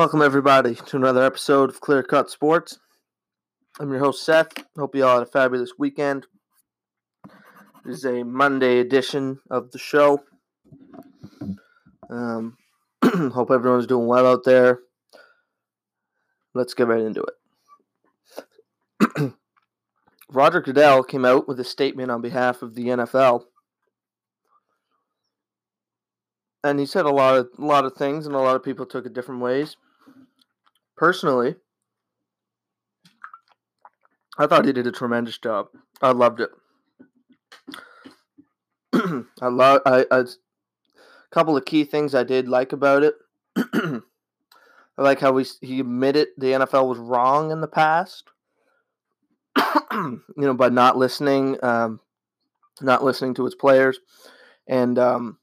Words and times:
Welcome, 0.00 0.22
everybody, 0.22 0.76
to 0.76 0.96
another 0.96 1.22
episode 1.22 1.68
of 1.68 1.82
Clear 1.82 2.02
Cut 2.02 2.30
Sports. 2.30 2.78
I'm 3.78 3.90
your 3.90 3.98
host, 3.98 4.24
Seth. 4.24 4.64
Hope 4.74 4.94
you 4.94 5.04
all 5.04 5.18
had 5.18 5.28
a 5.28 5.30
fabulous 5.30 5.72
weekend. 5.76 6.26
This 7.84 7.98
is 7.98 8.06
a 8.06 8.22
Monday 8.22 8.78
edition 8.78 9.40
of 9.50 9.70
the 9.72 9.78
show. 9.78 10.22
Um, 12.08 12.56
hope 13.04 13.50
everyone's 13.50 13.86
doing 13.86 14.06
well 14.06 14.26
out 14.26 14.42
there. 14.42 14.78
Let's 16.54 16.72
get 16.72 16.88
right 16.88 17.02
into 17.02 17.22
it. 19.18 19.34
Roger 20.30 20.62
Goodell 20.62 21.02
came 21.02 21.26
out 21.26 21.46
with 21.46 21.60
a 21.60 21.64
statement 21.64 22.10
on 22.10 22.22
behalf 22.22 22.62
of 22.62 22.74
the 22.74 22.86
NFL 22.86 23.42
and 26.64 26.80
he 26.80 26.86
said 26.86 27.04
a 27.04 27.10
lot 27.10 27.36
of 27.36 27.48
a 27.58 27.64
lot 27.64 27.84
of 27.84 27.94
things, 27.94 28.26
and 28.26 28.34
a 28.34 28.38
lot 28.38 28.56
of 28.56 28.62
people 28.62 28.84
took 28.84 29.06
it 29.06 29.14
different 29.14 29.40
ways. 29.40 29.76
Personally, 31.00 31.54
I 34.36 34.46
thought 34.46 34.66
he 34.66 34.72
did 34.74 34.86
a 34.86 34.92
tremendous 34.92 35.38
job. 35.38 35.68
I 36.02 36.10
loved 36.10 36.42
it. 36.42 36.50
I 39.40 39.46
love 39.48 39.80
I, 39.86 40.04
couple 41.30 41.56
of 41.56 41.64
key 41.64 41.84
things 41.84 42.14
I 42.14 42.22
did 42.22 42.50
like 42.50 42.74
about 42.74 43.02
it. 43.02 43.14
I 43.56 44.02
like 44.98 45.20
how 45.20 45.32
we 45.32 45.46
he 45.62 45.80
admitted 45.80 46.28
the 46.36 46.48
NFL 46.48 46.86
was 46.86 46.98
wrong 46.98 47.50
in 47.50 47.62
the 47.62 47.66
past. 47.66 48.24
you 49.90 50.20
know, 50.36 50.52
by 50.52 50.68
not 50.68 50.98
listening, 50.98 51.56
um, 51.64 52.00
not 52.82 53.02
listening 53.02 53.32
to 53.36 53.46
its 53.46 53.54
players, 53.54 53.98
and 54.66 54.98
um, 54.98 55.38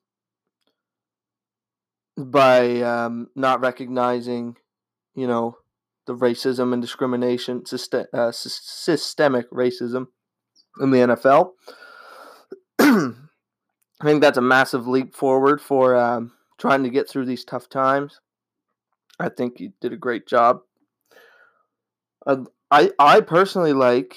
by 2.16 2.80
um, 2.82 3.30
not 3.36 3.60
recognizing, 3.62 4.56
you 5.18 5.26
know, 5.26 5.58
the 6.06 6.16
racism 6.16 6.72
and 6.72 6.82
discrimination, 6.82 7.66
system, 7.66 8.06
uh, 8.14 8.32
systemic 8.32 9.50
racism 9.52 10.08
in 10.80 10.92
the 10.92 11.00
NFL. 11.00 11.52
I 12.80 13.14
think 14.04 14.22
that's 14.22 14.38
a 14.38 14.42
massive 14.42 14.88
leap 14.88 15.16
forward 15.16 15.60
for 15.60 15.96
um, 15.96 16.34
trying 16.60 16.84
to 16.84 16.90
get 16.90 17.10
through 17.10 17.26
these 17.26 17.44
tough 17.44 17.68
times. 17.68 18.22
I 19.20 19.30
think 19.30 19.60
you 19.60 19.74
did 19.82 19.92
a 19.92 19.98
great 19.98 20.28
job. 20.28 20.60
Uh, 22.26 22.44
I 22.70 22.92
I 23.00 23.22
personally 23.22 23.74
like 23.74 24.16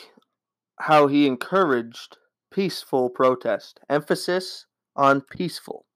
how 0.81 1.07
he 1.07 1.27
encouraged 1.27 2.19
peaceful 2.53 3.09
protest, 3.09 3.81
emphasis 3.89 4.67
on 4.97 5.23
peaceful. 5.23 5.87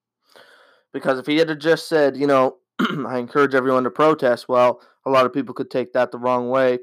Because 0.95 1.19
if 1.19 1.27
he 1.27 1.37
had 1.37 1.61
just 1.61 1.89
said, 1.89 2.17
you 2.17 2.27
know, 2.27 2.57
I 2.81 3.19
encourage 3.19 3.55
everyone 3.55 3.85
to 3.85 3.91
protest, 3.91 4.49
well, 4.49 4.81
a 5.07 5.11
lot 5.11 5.27
of 5.27 5.33
people 5.33 5.55
could 5.55 5.71
take 5.71 5.93
that 5.93 6.11
the 6.11 6.19
wrong 6.19 6.49
way 6.49 6.79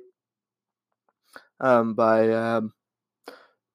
um, 1.60 1.94
by 1.94 2.30
um, 2.30 2.74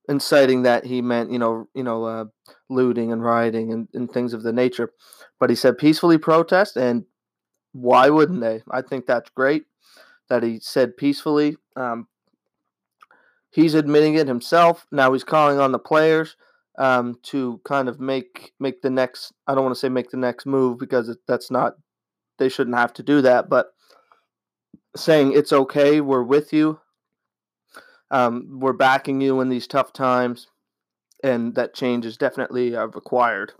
inciting 0.08 0.62
that 0.62 0.84
he 0.84 1.02
meant, 1.02 1.30
you 1.30 1.38
know, 1.38 1.68
you 1.74 1.82
know, 1.82 2.04
uh, 2.04 2.24
looting 2.68 3.12
and 3.12 3.24
rioting 3.24 3.72
and, 3.72 3.88
and 3.94 4.10
things 4.10 4.32
of 4.32 4.42
the 4.42 4.52
nature. 4.52 4.90
But 5.38 5.50
he 5.50 5.56
said 5.56 5.78
peacefully 5.78 6.18
protest, 6.18 6.76
and 6.76 7.04
why 7.72 8.08
wouldn't 8.10 8.40
they? 8.40 8.62
I 8.70 8.82
think 8.82 9.06
that's 9.06 9.30
great 9.30 9.64
that 10.28 10.42
he 10.42 10.58
said 10.60 10.96
peacefully. 10.96 11.56
Um, 11.76 12.08
he's 13.50 13.74
admitting 13.74 14.14
it 14.14 14.28
himself. 14.28 14.86
Now 14.90 15.12
he's 15.12 15.24
calling 15.24 15.60
on 15.60 15.72
the 15.72 15.78
players 15.78 16.36
um, 16.78 17.18
to 17.24 17.60
kind 17.64 17.88
of 17.88 18.00
make 18.00 18.52
make 18.60 18.82
the 18.82 18.90
next. 18.90 19.32
I 19.46 19.54
don't 19.54 19.64
want 19.64 19.74
to 19.74 19.80
say 19.80 19.88
make 19.88 20.10
the 20.10 20.16
next 20.16 20.46
move 20.46 20.78
because 20.78 21.14
that's 21.28 21.50
not. 21.50 21.74
They 22.38 22.48
shouldn't 22.48 22.76
have 22.76 22.92
to 22.94 23.02
do 23.02 23.22
that, 23.22 23.48
but 23.48 23.68
saying 24.96 25.32
it's 25.32 25.52
okay, 25.52 26.00
we're 26.00 26.22
with 26.22 26.52
you. 26.52 26.80
Um, 28.10 28.60
we're 28.60 28.72
backing 28.72 29.20
you 29.20 29.40
in 29.40 29.48
these 29.48 29.66
tough 29.66 29.92
times, 29.92 30.48
and 31.24 31.54
that 31.54 31.74
change 31.74 32.06
is 32.06 32.16
definitely 32.16 32.76
uh, 32.76 32.86
required 32.86 33.52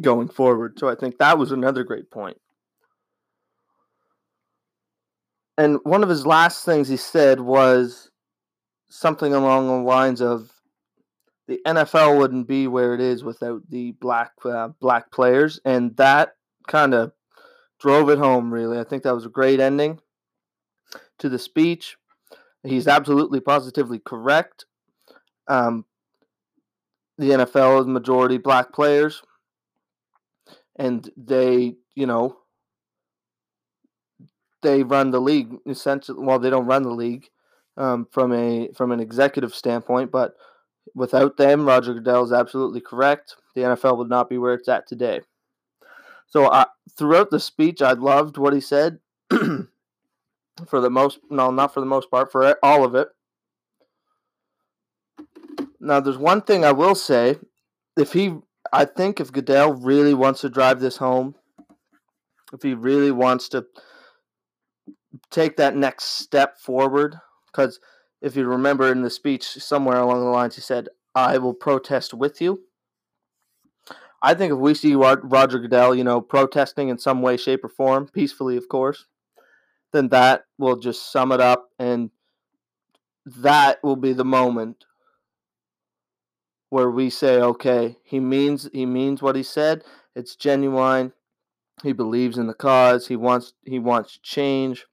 going 0.00 0.28
forward. 0.28 0.78
So 0.78 0.88
I 0.88 0.94
think 0.94 1.18
that 1.18 1.38
was 1.38 1.52
another 1.52 1.84
great 1.84 2.10
point. 2.10 2.38
And 5.58 5.78
one 5.84 6.02
of 6.02 6.10
his 6.10 6.26
last 6.26 6.64
things 6.64 6.88
he 6.88 6.98
said 6.98 7.40
was 7.40 8.10
something 8.90 9.32
along 9.32 9.68
the 9.68 9.88
lines 9.88 10.20
of 10.20 10.50
the 11.48 11.60
NFL 11.66 12.18
wouldn't 12.18 12.46
be 12.46 12.66
where 12.66 12.92
it 12.92 13.00
is 13.00 13.24
without 13.24 13.62
the 13.70 13.92
black 13.92 14.32
uh, 14.44 14.68
black 14.80 15.10
players, 15.12 15.60
and 15.64 15.96
that 15.96 16.34
kind 16.66 16.92
of 16.92 17.12
drove 17.78 18.10
it 18.10 18.18
home. 18.18 18.52
Really, 18.52 18.78
I 18.78 18.84
think 18.84 19.04
that 19.04 19.14
was 19.14 19.24
a 19.24 19.30
great 19.30 19.60
ending 19.60 20.00
to 21.18 21.28
the 21.28 21.38
speech. 21.38 21.96
He's 22.62 22.88
absolutely 22.88 23.40
positively 23.40 23.98
correct. 23.98 24.66
Um, 25.48 25.84
the 27.18 27.30
NFL 27.30 27.80
is 27.80 27.86
majority 27.86 28.38
black 28.38 28.72
players, 28.72 29.22
and 30.76 31.08
they, 31.16 31.76
you 31.94 32.06
know, 32.06 32.38
they 34.62 34.82
run 34.82 35.10
the 35.10 35.20
league 35.20 35.56
essentially. 35.66 36.22
Well, 36.22 36.38
they 36.38 36.50
don't 36.50 36.66
run 36.66 36.82
the 36.82 36.90
league 36.90 37.28
um, 37.76 38.06
from 38.10 38.32
a 38.32 38.70
from 38.74 38.92
an 38.92 39.00
executive 39.00 39.54
standpoint, 39.54 40.10
but 40.10 40.34
Without 40.94 41.36
them, 41.36 41.66
Roger 41.66 41.94
Goodell 41.94 42.24
is 42.24 42.32
absolutely 42.32 42.80
correct. 42.80 43.36
The 43.54 43.62
NFL 43.62 43.98
would 43.98 44.08
not 44.08 44.30
be 44.30 44.38
where 44.38 44.54
it's 44.54 44.68
at 44.68 44.86
today. 44.86 45.20
So 46.26 46.46
uh, 46.46 46.64
throughout 46.96 47.30
the 47.30 47.38
speech, 47.38 47.82
I 47.82 47.92
loved 47.92 48.38
what 48.38 48.54
he 48.54 48.60
said. 48.60 48.98
for 50.66 50.80
the 50.80 50.90
most, 50.90 51.18
no, 51.30 51.50
not 51.50 51.74
for 51.74 51.80
the 51.80 51.86
most 51.86 52.10
part, 52.10 52.32
for 52.32 52.58
all 52.62 52.84
of 52.84 52.94
it. 52.94 53.08
Now, 55.80 56.00
there's 56.00 56.18
one 56.18 56.42
thing 56.42 56.64
I 56.64 56.72
will 56.72 56.94
say. 56.94 57.38
If 57.96 58.12
he, 58.12 58.38
I 58.72 58.84
think 58.84 59.20
if 59.20 59.32
Goodell 59.32 59.74
really 59.74 60.14
wants 60.14 60.40
to 60.40 60.48
drive 60.48 60.80
this 60.80 60.96
home, 60.96 61.34
if 62.52 62.62
he 62.62 62.74
really 62.74 63.10
wants 63.10 63.48
to 63.50 63.66
take 65.30 65.56
that 65.56 65.76
next 65.76 66.04
step 66.04 66.58
forward, 66.58 67.16
because 67.46 67.80
if 68.20 68.36
you 68.36 68.46
remember 68.46 68.90
in 68.90 69.02
the 69.02 69.10
speech 69.10 69.44
somewhere 69.44 69.98
along 69.98 70.20
the 70.20 70.30
lines, 70.30 70.54
he 70.54 70.60
said, 70.60 70.88
"I 71.14 71.38
will 71.38 71.54
protest 71.54 72.14
with 72.14 72.40
you." 72.40 72.62
I 74.22 74.34
think 74.34 74.52
if 74.52 74.58
we 74.58 74.74
see 74.74 74.94
Roger 74.94 75.58
Goodell, 75.58 75.94
you 75.94 76.04
know, 76.04 76.20
protesting 76.20 76.88
in 76.88 76.98
some 76.98 77.22
way, 77.22 77.36
shape, 77.36 77.64
or 77.64 77.68
form, 77.68 78.08
peacefully, 78.08 78.56
of 78.56 78.68
course, 78.68 79.06
then 79.96 80.08
that 80.08 80.44
will 80.58 80.76
just 80.76 81.10
sum 81.10 81.32
it 81.32 81.40
up, 81.40 81.70
and 81.78 82.10
that 83.24 83.82
will 83.82 83.96
be 83.96 84.12
the 84.12 84.24
moment 84.24 84.84
where 86.70 86.90
we 86.90 87.10
say, 87.10 87.40
"Okay, 87.40 87.96
he 88.04 88.20
means 88.20 88.68
he 88.72 88.86
means 88.86 89.22
what 89.22 89.36
he 89.36 89.42
said. 89.42 89.84
It's 90.14 90.36
genuine. 90.36 91.12
He 91.82 91.92
believes 91.92 92.38
in 92.38 92.46
the 92.46 92.54
cause. 92.54 93.08
He 93.08 93.16
wants 93.16 93.54
he 93.64 93.78
wants 93.78 94.18
change." 94.22 94.86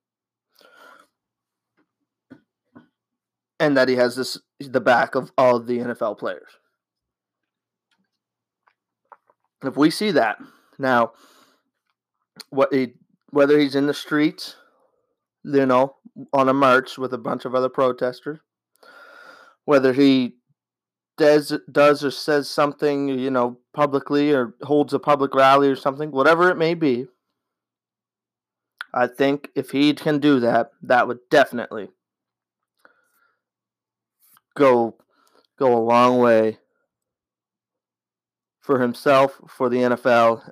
and 3.64 3.78
that 3.78 3.88
he 3.88 3.96
has 3.96 4.16
this 4.18 4.38
the 4.60 4.82
back 4.82 5.16
of 5.16 5.32
all 5.38 5.56
of 5.56 5.68
the 5.68 5.80
NFL 5.80 6.18
players. 6.18 6.60
If 9.64 9.78
we 9.78 9.90
see 9.90 10.12
that 10.12 10.38
now, 10.78 11.14
what 12.50 12.74
he 12.74 12.96
whether 13.30 13.58
he's 13.58 13.76
in 13.76 13.88
the 13.88 13.94
streets, 13.94 14.58
you 15.44 15.66
know, 15.66 15.96
on 16.32 16.50
a 16.50 16.54
march 16.54 16.98
with 16.98 17.14
a 17.14 17.18
bunch 17.18 17.46
of 17.46 17.56
other 17.56 17.70
protesters, 17.70 18.40
whether 19.66 19.94
he 19.94 20.36
does 21.18 21.58
does 21.72 22.04
or 22.04 22.12
says 22.12 22.50
something, 22.50 23.08
you 23.08 23.30
know, 23.30 23.60
publicly 23.74 24.32
or 24.32 24.56
holds 24.64 24.94
a 24.94 25.00
public 25.00 25.36
rally 25.36 25.68
or 25.68 25.76
something, 25.76 26.12
whatever 26.12 26.50
it 26.50 26.58
may 26.58 26.74
be, 26.74 27.08
I 28.94 29.08
think 29.08 29.50
if 29.56 29.72
he 29.72 29.94
can 29.94 30.20
do 30.20 30.40
that, 30.40 30.72
that 30.84 31.08
would 31.08 31.20
definitely 31.30 31.90
go 34.56 34.96
go 35.58 35.76
a 35.76 35.80
long 35.80 36.20
way 36.20 36.60
for 38.62 38.80
himself, 38.80 39.42
for 39.48 39.68
the 39.68 39.78
NFL, 39.78 40.52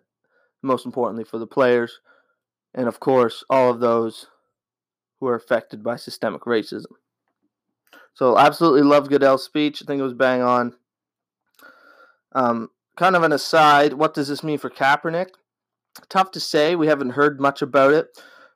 most 0.61 0.85
importantly 0.85 1.23
for 1.23 1.37
the 1.37 1.47
players, 1.47 1.99
and 2.73 2.87
of 2.87 2.99
course 2.99 3.43
all 3.49 3.69
of 3.69 3.79
those 3.79 4.27
who 5.21 5.27
are 5.27 5.35
affected 5.35 5.83
by 5.83 5.95
systemic 5.95 6.41
racism. 6.41 6.91
So 8.13 8.37
absolutely 8.37 8.81
love 8.81 9.07
Goodell's 9.07 9.45
speech. 9.45 9.81
I 9.81 9.85
think 9.85 9.99
it 9.99 10.03
was 10.03 10.15
bang 10.15 10.41
on. 10.41 10.75
Um, 12.33 12.69
kind 12.97 13.15
of 13.15 13.23
an 13.23 13.31
aside, 13.31 13.93
what 13.93 14.13
does 14.13 14.27
this 14.27 14.43
mean 14.43 14.57
for 14.57 14.69
Kaepernick? 14.69 15.29
Tough 16.09 16.31
to 16.31 16.39
say. 16.39 16.75
We 16.75 16.87
haven't 16.87 17.11
heard 17.11 17.39
much 17.39 17.61
about 17.61 17.93
it. 17.93 18.07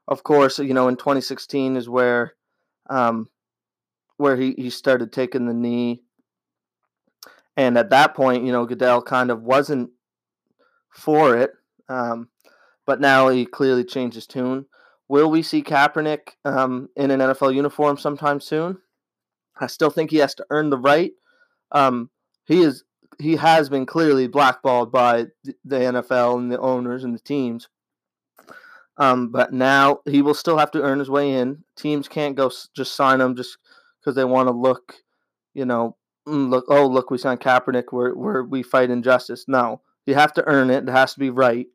Of 0.08 0.24
course, 0.24 0.60
you 0.60 0.74
know, 0.74 0.88
in 0.88 0.98
2016 0.98 1.78
is 1.78 1.88
where 1.88 2.34
um, 2.90 3.30
where 4.18 4.36
he, 4.36 4.54
he 4.58 4.70
started 4.70 5.12
taking 5.12 5.46
the 5.46 5.54
knee. 5.54 6.02
And 7.58 7.78
at 7.78 7.92
that 7.92 8.16
point, 8.16 8.44
you 8.44 8.52
know, 8.52 8.66
Goodell 8.66 9.02
kind 9.02 9.30
of 9.30 9.44
wasn't 9.44 9.92
for 10.90 11.38
it. 11.38 11.52
Um, 11.90 12.30
but 12.86 13.00
now 13.00 13.30
he 13.30 13.46
clearly 13.46 13.84
changed 13.84 14.16
his 14.16 14.28
tune. 14.28 14.66
Will 15.08 15.30
we 15.30 15.44
see 15.44 15.62
Kaepernick 15.62 16.30
um, 16.46 16.90
in 16.96 17.12
an 17.12 17.20
NFL 17.20 17.54
uniform 17.54 17.98
sometime 17.98 18.40
soon? 18.40 18.80
I 19.58 19.68
still 19.68 19.90
think 19.90 20.12
he 20.12 20.18
has 20.18 20.36
to 20.36 20.46
earn 20.50 20.70
the 20.70 20.78
right. 20.78 21.12
Um, 21.72 22.10
he 22.46 22.62
is 22.62 22.84
he 23.20 23.36
has 23.38 23.70
been 23.70 23.86
clearly 23.86 24.28
blackballed 24.28 24.92
by 24.92 25.28
the 25.44 25.76
NFL 25.76 26.38
and 26.38 26.52
the 26.52 26.60
owners 26.60 27.04
and 27.04 27.14
the 27.14 27.20
teams. 27.20 27.70
Um, 28.98 29.30
but 29.32 29.54
now 29.54 30.00
he 30.06 30.22
will 30.22 30.34
still 30.34 30.58
have 30.58 30.72
to 30.72 30.82
earn 30.82 31.00
his 31.00 31.10
way 31.10 31.34
in. 31.34 31.64
Teams 31.76 32.08
can't 32.08 32.36
go 32.36 32.52
just 32.76 32.96
sign 32.96 33.22
him 33.22 33.36
just 33.36 33.58
because 34.00 34.16
they 34.16 34.24
want 34.24 34.48
to 34.48 34.54
look, 34.54 34.96
you 35.54 35.66
know, 35.66 35.98
mm, 36.28 36.50
look. 36.50 36.66
Oh, 36.70 36.88
look, 36.88 37.12
we 37.12 37.18
signed 37.18 37.42
Kaepernick. 37.42 37.86
Where 37.92 38.14
where 38.14 38.44
we 38.44 38.64
fight 38.64 38.90
injustice. 38.90 39.46
No, 39.48 39.82
you 40.06 40.16
have 40.16 40.34
to 40.34 40.48
earn 40.48 40.70
it. 40.70 40.88
It 40.88 40.92
has 40.92 41.14
to 41.14 41.20
be 41.20 41.30
right. 41.30 41.68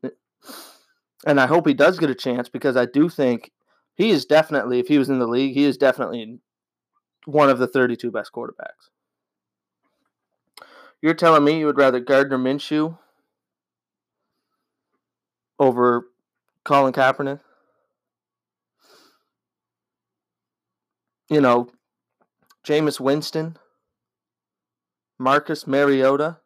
And 1.25 1.39
I 1.39 1.47
hope 1.47 1.67
he 1.67 1.73
does 1.73 1.99
get 1.99 2.09
a 2.09 2.15
chance 2.15 2.49
because 2.49 2.75
I 2.75 2.85
do 2.85 3.07
think 3.09 3.51
he 3.95 4.09
is 4.09 4.25
definitely, 4.25 4.79
if 4.79 4.87
he 4.87 4.97
was 4.97 5.09
in 5.09 5.19
the 5.19 5.27
league, 5.27 5.53
he 5.53 5.65
is 5.65 5.77
definitely 5.77 6.39
one 7.25 7.49
of 7.49 7.59
the 7.59 7.67
32 7.67 8.09
best 8.11 8.31
quarterbacks. 8.31 8.89
You're 11.01 11.13
telling 11.13 11.43
me 11.43 11.59
you 11.59 11.65
would 11.65 11.77
rather 11.77 11.99
Gardner 11.99 12.37
Minshew 12.37 12.97
over 15.59 16.07
Colin 16.63 16.93
Kaepernick? 16.93 17.39
You 21.29 21.41
know, 21.41 21.69
Jameis 22.65 22.99
Winston, 22.99 23.57
Marcus 25.17 25.65
Mariota, 25.65 26.37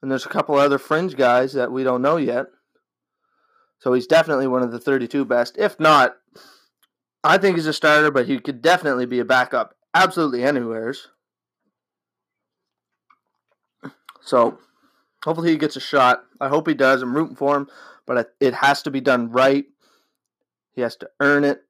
and 0.00 0.10
there's 0.10 0.24
a 0.24 0.30
couple 0.30 0.54
other 0.54 0.78
fringe 0.78 1.14
guys 1.14 1.52
that 1.52 1.70
we 1.70 1.84
don't 1.84 2.02
know 2.02 2.16
yet. 2.16 2.46
So 3.80 3.92
he's 3.94 4.06
definitely 4.06 4.46
one 4.46 4.62
of 4.62 4.72
the 4.72 4.78
32 4.78 5.24
best. 5.24 5.56
If 5.58 5.80
not, 5.80 6.16
I 7.24 7.38
think 7.38 7.56
he's 7.56 7.66
a 7.66 7.72
starter, 7.72 8.10
but 8.10 8.26
he 8.26 8.38
could 8.38 8.62
definitely 8.62 9.06
be 9.06 9.18
a 9.18 9.24
backup 9.24 9.74
absolutely 9.94 10.44
anywheres. 10.44 11.08
So 14.20 14.58
hopefully 15.24 15.50
he 15.50 15.56
gets 15.56 15.76
a 15.76 15.80
shot. 15.80 16.24
I 16.40 16.48
hope 16.48 16.68
he 16.68 16.74
does. 16.74 17.02
I'm 17.02 17.16
rooting 17.16 17.36
for 17.36 17.56
him, 17.56 17.68
but 18.06 18.34
it 18.38 18.54
has 18.54 18.82
to 18.82 18.90
be 18.90 19.00
done 19.00 19.32
right. 19.32 19.64
He 20.72 20.82
has 20.82 20.96
to 20.96 21.10
earn 21.20 21.44
it. 21.44 21.62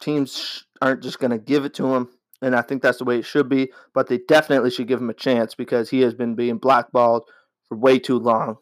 Teams 0.00 0.64
aren't 0.80 1.02
just 1.02 1.18
going 1.18 1.32
to 1.32 1.38
give 1.38 1.64
it 1.64 1.74
to 1.74 1.92
him, 1.92 2.08
and 2.40 2.54
I 2.54 2.62
think 2.62 2.82
that's 2.82 2.98
the 2.98 3.04
way 3.04 3.18
it 3.18 3.24
should 3.24 3.48
be. 3.48 3.72
But 3.94 4.06
they 4.06 4.18
definitely 4.28 4.70
should 4.70 4.86
give 4.86 5.00
him 5.00 5.10
a 5.10 5.14
chance 5.14 5.56
because 5.56 5.90
he 5.90 6.00
has 6.02 6.14
been 6.14 6.36
being 6.36 6.58
blackballed 6.58 7.24
for 7.68 7.76
way 7.76 7.98
too 7.98 8.18
long. 8.18 8.58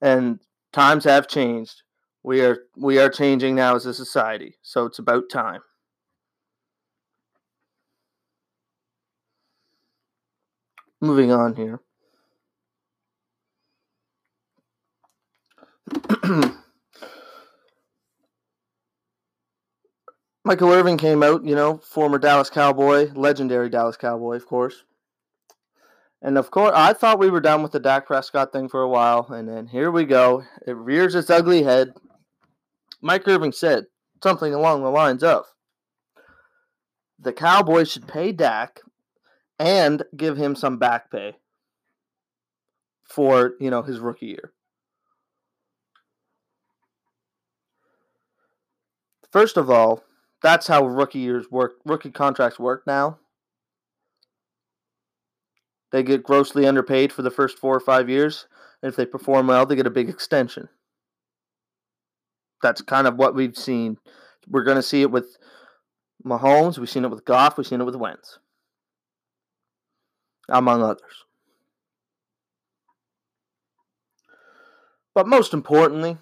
And 0.00 0.40
times 0.72 1.04
have 1.04 1.28
changed. 1.28 1.82
We 2.22 2.42
are 2.42 2.58
we 2.76 2.98
are 2.98 3.08
changing 3.08 3.54
now 3.54 3.76
as 3.76 3.86
a 3.86 3.94
society, 3.94 4.56
so 4.62 4.86
it's 4.86 4.98
about 4.98 5.30
time. 5.30 5.62
Moving 11.00 11.32
on 11.32 11.56
here. 11.56 11.80
Michael 20.44 20.72
Irvin 20.72 20.96
came 20.96 21.22
out, 21.22 21.44
you 21.44 21.54
know, 21.54 21.78
former 21.78 22.18
Dallas 22.18 22.50
Cowboy, 22.50 23.10
legendary 23.14 23.68
Dallas 23.70 23.96
Cowboy, 23.96 24.36
of 24.36 24.46
course. 24.46 24.84
And 26.22 26.36
of 26.36 26.50
course, 26.50 26.72
I 26.74 26.92
thought 26.92 27.18
we 27.18 27.30
were 27.30 27.40
done 27.40 27.62
with 27.62 27.72
the 27.72 27.80
Dak 27.80 28.06
Prescott 28.06 28.52
thing 28.52 28.68
for 28.68 28.82
a 28.82 28.88
while, 28.88 29.26
and 29.30 29.48
then 29.48 29.66
here 29.66 29.90
we 29.90 30.04
go. 30.04 30.44
It 30.66 30.76
rears 30.76 31.14
its 31.14 31.30
ugly 31.30 31.62
head. 31.62 31.94
Mike 33.00 33.26
Irvin 33.26 33.52
said 33.52 33.86
something 34.22 34.52
along 34.52 34.82
the 34.82 34.90
lines 34.90 35.22
of 35.22 35.46
the 37.20 37.32
Cowboys 37.32 37.90
should 37.90 38.08
pay 38.08 38.32
Dak 38.32 38.80
and 39.58 40.02
give 40.16 40.36
him 40.36 40.56
some 40.56 40.78
back 40.78 41.10
pay 41.10 41.36
for, 43.04 43.52
you 43.60 43.70
know, 43.70 43.82
his 43.82 44.00
rookie 44.00 44.26
year. 44.26 44.52
First 49.30 49.56
of 49.56 49.70
all, 49.70 50.02
that's 50.42 50.66
how 50.66 50.86
rookie 50.86 51.18
years 51.18 51.50
work. 51.50 51.74
Rookie 51.84 52.10
contracts 52.10 52.58
work 52.58 52.84
now. 52.86 53.18
They 55.92 56.02
get 56.02 56.22
grossly 56.22 56.66
underpaid 56.66 57.12
for 57.12 57.22
the 57.22 57.30
first 57.30 57.58
four 57.58 57.74
or 57.74 57.80
five 57.80 58.08
years. 58.08 58.46
And 58.82 58.88
if 58.88 58.96
they 58.96 59.06
perform 59.06 59.48
well, 59.48 59.66
they 59.66 59.76
get 59.76 59.86
a 59.86 59.90
big 59.90 60.08
extension. 60.08 60.68
That's 62.62 62.82
kind 62.82 63.06
of 63.06 63.16
what 63.16 63.34
we've 63.34 63.56
seen. 63.56 63.98
We're 64.48 64.64
going 64.64 64.76
to 64.76 64.82
see 64.82 65.02
it 65.02 65.10
with 65.10 65.36
Mahomes. 66.24 66.78
We've 66.78 66.90
seen 66.90 67.04
it 67.04 67.10
with 67.10 67.24
Goff. 67.24 67.56
We've 67.56 67.66
seen 67.66 67.80
it 67.80 67.84
with 67.84 67.96
Wentz, 67.96 68.38
among 70.48 70.82
others. 70.82 71.24
But 75.14 75.26
most 75.26 75.52
importantly, 75.52 76.18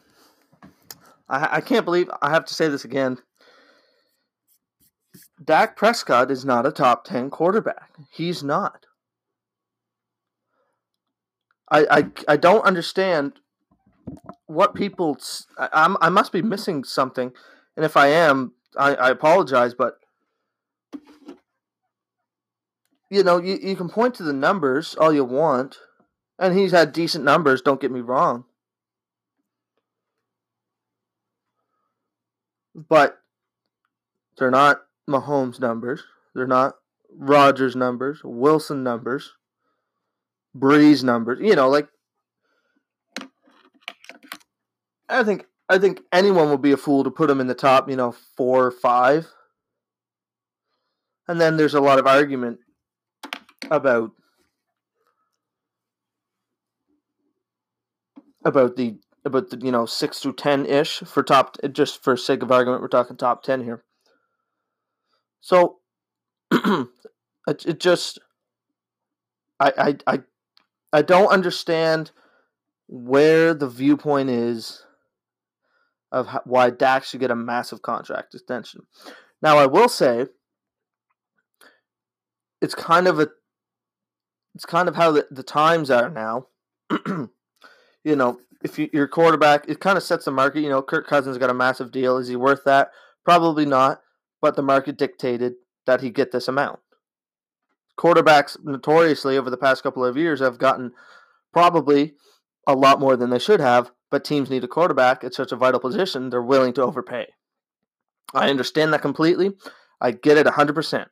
I, 1.28 1.56
I 1.56 1.60
can't 1.60 1.84
believe 1.84 2.10
I 2.22 2.30
have 2.30 2.44
to 2.46 2.54
say 2.54 2.68
this 2.68 2.84
again. 2.84 3.18
Dak 5.44 5.76
Prescott 5.76 6.30
is 6.30 6.44
not 6.44 6.66
a 6.66 6.72
top 6.72 7.04
10 7.04 7.30
quarterback. 7.30 7.90
He's 8.10 8.42
not. 8.42 8.86
I, 11.70 11.86
I, 11.90 12.04
I 12.28 12.36
don't 12.36 12.64
understand 12.64 13.34
what 14.46 14.74
people. 14.74 15.18
I, 15.58 15.94
I 16.00 16.08
must 16.08 16.32
be 16.32 16.42
missing 16.42 16.84
something. 16.84 17.32
And 17.76 17.84
if 17.84 17.96
I 17.96 18.08
am, 18.08 18.52
I, 18.76 18.94
I 18.94 19.10
apologize, 19.10 19.74
but. 19.74 19.98
You 23.10 23.22
know, 23.22 23.38
you, 23.38 23.58
you 23.62 23.74
can 23.74 23.88
point 23.88 24.14
to 24.16 24.22
the 24.22 24.34
numbers 24.34 24.94
all 25.00 25.12
you 25.14 25.24
want. 25.24 25.78
And 26.38 26.56
he's 26.56 26.72
had 26.72 26.92
decent 26.92 27.24
numbers, 27.24 27.62
don't 27.62 27.80
get 27.80 27.90
me 27.90 28.00
wrong. 28.00 28.44
But 32.74 33.18
they're 34.36 34.50
not 34.50 34.82
Mahomes 35.08 35.58
numbers. 35.58 36.04
They're 36.34 36.46
not 36.46 36.76
Rodgers 37.12 37.74
numbers, 37.74 38.20
Wilson 38.22 38.84
numbers, 38.84 39.32
Brees 40.58 41.04
numbers. 41.04 41.38
You 41.40 41.54
know, 41.54 41.68
like 41.68 41.88
I 45.08 45.24
think 45.24 45.46
I 45.68 45.78
think 45.78 46.00
anyone 46.12 46.50
would 46.50 46.62
be 46.62 46.72
a 46.72 46.76
fool 46.76 47.04
to 47.04 47.10
put 47.10 47.30
him 47.30 47.40
in 47.40 47.46
the 47.46 47.54
top, 47.54 47.88
you 47.88 47.96
know, 47.96 48.14
four 48.36 48.66
or 48.66 48.70
five. 48.70 49.28
And 51.26 51.40
then 51.40 51.56
there's 51.56 51.74
a 51.74 51.80
lot 51.80 51.98
of 51.98 52.06
argument 52.06 52.58
about 53.70 54.12
about 58.44 58.76
the 58.76 58.98
about 59.24 59.50
the 59.50 59.58
you 59.58 59.70
know 59.70 59.84
six 59.84 60.20
through 60.20 60.34
ten 60.34 60.64
ish 60.64 61.00
for 61.00 61.22
top. 61.22 61.56
Just 61.72 62.02
for 62.02 62.16
sake 62.16 62.42
of 62.42 62.50
argument, 62.50 62.82
we're 62.82 62.88
talking 62.88 63.16
top 63.16 63.42
ten 63.42 63.62
here. 63.62 63.84
So 65.40 65.78
it, 66.50 66.86
it 67.46 67.80
just 67.80 68.18
I, 69.60 69.96
I 70.06 70.14
I 70.14 70.20
I 70.92 71.02
don't 71.02 71.28
understand 71.28 72.10
where 72.86 73.52
the 73.54 73.68
viewpoint 73.68 74.30
is 74.30 74.84
of 76.10 76.28
how, 76.28 76.40
why 76.44 76.70
Dax 76.70 77.10
should 77.10 77.20
get 77.20 77.30
a 77.30 77.36
massive 77.36 77.82
contract 77.82 78.34
extension. 78.34 78.82
Now 79.42 79.58
I 79.58 79.66
will 79.66 79.88
say 79.88 80.26
it's 82.60 82.74
kind 82.74 83.06
of 83.06 83.20
a 83.20 83.28
it's 84.54 84.66
kind 84.66 84.88
of 84.88 84.96
how 84.96 85.12
the, 85.12 85.26
the 85.30 85.44
times 85.44 85.90
are 85.90 86.10
now. 86.10 86.46
you 87.06 88.16
know, 88.16 88.40
if 88.64 88.76
you, 88.76 88.90
your 88.92 89.06
quarterback, 89.06 89.68
it 89.68 89.78
kind 89.78 89.96
of 89.96 90.02
sets 90.02 90.24
the 90.24 90.32
market. 90.32 90.62
You 90.62 90.68
know, 90.68 90.82
Kirk 90.82 91.06
Cousins 91.06 91.38
got 91.38 91.50
a 91.50 91.54
massive 91.54 91.92
deal. 91.92 92.16
Is 92.16 92.26
he 92.26 92.34
worth 92.34 92.64
that? 92.64 92.90
Probably 93.24 93.64
not. 93.64 94.00
But 94.40 94.56
the 94.56 94.62
market 94.62 94.98
dictated 94.98 95.54
that 95.86 96.00
he 96.00 96.10
get 96.10 96.32
this 96.32 96.48
amount. 96.48 96.80
Quarterbacks 97.98 98.56
notoriously 98.62 99.36
over 99.36 99.50
the 99.50 99.56
past 99.56 99.82
couple 99.82 100.04
of 100.04 100.16
years 100.16 100.40
have 100.40 100.58
gotten 100.58 100.92
probably 101.52 102.14
a 102.66 102.74
lot 102.74 103.00
more 103.00 103.16
than 103.16 103.30
they 103.30 103.38
should 103.38 103.60
have, 103.60 103.90
but 104.10 104.24
teams 104.24 104.50
need 104.50 104.64
a 104.64 104.68
quarterback 104.68 105.24
at 105.24 105.34
such 105.34 105.52
a 105.52 105.56
vital 105.56 105.80
position, 105.80 106.30
they're 106.30 106.42
willing 106.42 106.72
to 106.74 106.82
overpay. 106.82 107.26
I 108.34 108.50
understand 108.50 108.92
that 108.92 109.02
completely. 109.02 109.52
I 110.00 110.12
get 110.12 110.36
it 110.36 110.46
100%. 110.46 111.06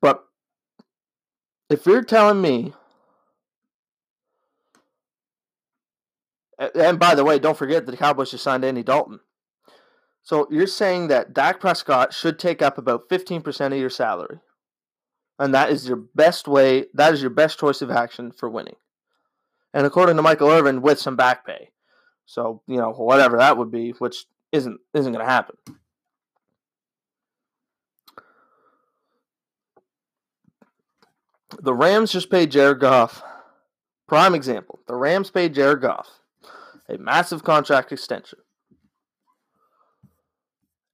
But 0.00 0.24
if 1.68 1.86
you're 1.86 2.04
telling 2.04 2.40
me 2.40 2.74
And 6.74 6.98
by 6.98 7.14
the 7.14 7.24
way, 7.24 7.38
don't 7.38 7.56
forget 7.56 7.86
that 7.86 7.90
the 7.90 7.96
Cowboys 7.96 8.30
just 8.30 8.44
signed 8.44 8.64
Andy 8.64 8.84
Dalton. 8.84 9.18
So 10.22 10.46
you're 10.50 10.66
saying 10.66 11.08
that 11.08 11.34
Dak 11.34 11.60
Prescott 11.60 12.12
should 12.14 12.38
take 12.38 12.62
up 12.62 12.78
about 12.78 13.08
15% 13.08 13.66
of 13.72 13.78
your 13.78 13.90
salary. 13.90 14.38
And 15.38 15.54
that 15.54 15.70
is 15.70 15.88
your 15.88 15.96
best 15.96 16.46
way, 16.46 16.86
that 16.94 17.12
is 17.12 17.20
your 17.20 17.30
best 17.30 17.58
choice 17.58 17.82
of 17.82 17.90
action 17.90 18.32
for 18.32 18.48
winning. 18.48 18.76
and 19.74 19.86
according 19.86 20.16
to 20.16 20.22
Michael 20.22 20.50
Irvin, 20.50 20.82
with 20.82 20.98
some 21.00 21.16
back 21.16 21.46
pay. 21.46 21.70
So 22.26 22.62
you 22.66 22.76
know 22.76 22.92
whatever 22.92 23.38
that 23.38 23.56
would 23.58 23.70
be, 23.70 23.90
which 23.98 24.26
isn't 24.52 24.80
isn't 24.94 25.12
going 25.12 25.24
to 25.24 25.30
happen. 25.30 25.56
The 31.60 31.74
Rams 31.74 32.12
just 32.12 32.30
paid 32.30 32.50
Jared 32.50 32.80
Goff. 32.80 33.22
Prime 34.08 34.34
example. 34.34 34.80
The 34.86 34.94
Rams 34.96 35.30
paid 35.30 35.54
Jared 35.54 35.80
Goff 35.82 36.08
a 36.88 36.98
massive 36.98 37.44
contract 37.44 37.92
extension. 37.92 38.38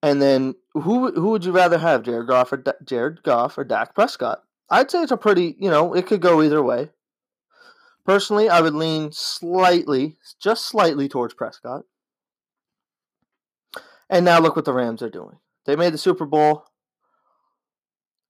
And 0.03 0.23
then 0.23 0.55
who 0.75 1.13
who 1.13 1.31
would 1.31 1.45
you 1.45 1.53
rather 1.53 1.79
have, 1.79 2.03
Jared 2.03 2.29
Goff 2.29 2.53
or 2.53 2.59
D- 2.59 2.71
Jared 2.85 3.23
Goff 3.23 3.59
or 3.59 3.65
Dak 3.65 3.95
Prescott? 3.95 4.43
I'd 4.71 4.91
say 4.91 5.03
it's 5.03 5.13
a 5.13 5.17
pretty, 5.17 5.57
you 5.59 5.71
know, 5.71 5.95
it 5.95 6.07
could 6.07 6.21
go 6.21 6.43
either 6.43 6.63
way. 6.63 6.91
Personally, 8.05 8.49
I 8.49 8.61
would 8.61 8.75
lean 8.75 9.11
slightly, 9.13 10.17
just 10.41 10.67
slightly 10.67 11.09
towards 11.09 11.35
Prescott. 11.35 11.83
And 14.09 14.25
now 14.25 14.41
look 14.41 14.57
what 14.57 14.65
the 14.65 14.73
Rams 14.73 15.03
are 15.03 15.11
doing. 15.11 15.39
They 15.67 15.77
made 15.77 15.93
the 15.93 15.99
Super 15.99 16.25
Bowl, 16.25 16.65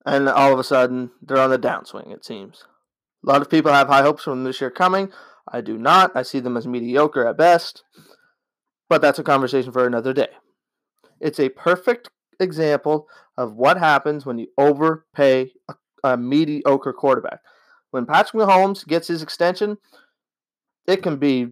and 0.04 0.28
all 0.28 0.52
of 0.52 0.58
a 0.58 0.64
sudden 0.64 1.10
they're 1.22 1.38
on 1.38 1.50
the 1.50 1.58
downswing, 1.58 2.12
it 2.12 2.24
seems. 2.24 2.64
A 3.24 3.28
lot 3.28 3.42
of 3.42 3.50
people 3.50 3.72
have 3.72 3.88
high 3.88 4.02
hopes 4.02 4.24
from 4.24 4.44
this 4.44 4.60
year 4.60 4.70
coming. 4.70 5.12
I 5.46 5.60
do 5.60 5.76
not. 5.78 6.12
I 6.16 6.22
see 6.22 6.40
them 6.40 6.56
as 6.56 6.66
mediocre 6.66 7.26
at 7.26 7.36
best. 7.36 7.84
But 8.88 9.02
that's 9.02 9.18
a 9.18 9.24
conversation 9.24 9.70
for 9.70 9.86
another 9.86 10.12
day. 10.12 10.28
It's 11.20 11.40
a 11.40 11.48
perfect 11.48 12.10
example 12.40 13.08
of 13.36 13.54
what 13.54 13.78
happens 13.78 14.24
when 14.24 14.38
you 14.38 14.48
overpay 14.58 15.52
a, 15.68 15.74
a 16.04 16.16
mediocre 16.16 16.92
quarterback. 16.92 17.40
When 17.90 18.06
Patrick 18.06 18.42
Mahomes 18.42 18.86
gets 18.86 19.08
his 19.08 19.22
extension, 19.22 19.78
it 20.86 21.02
can 21.02 21.16
be 21.16 21.48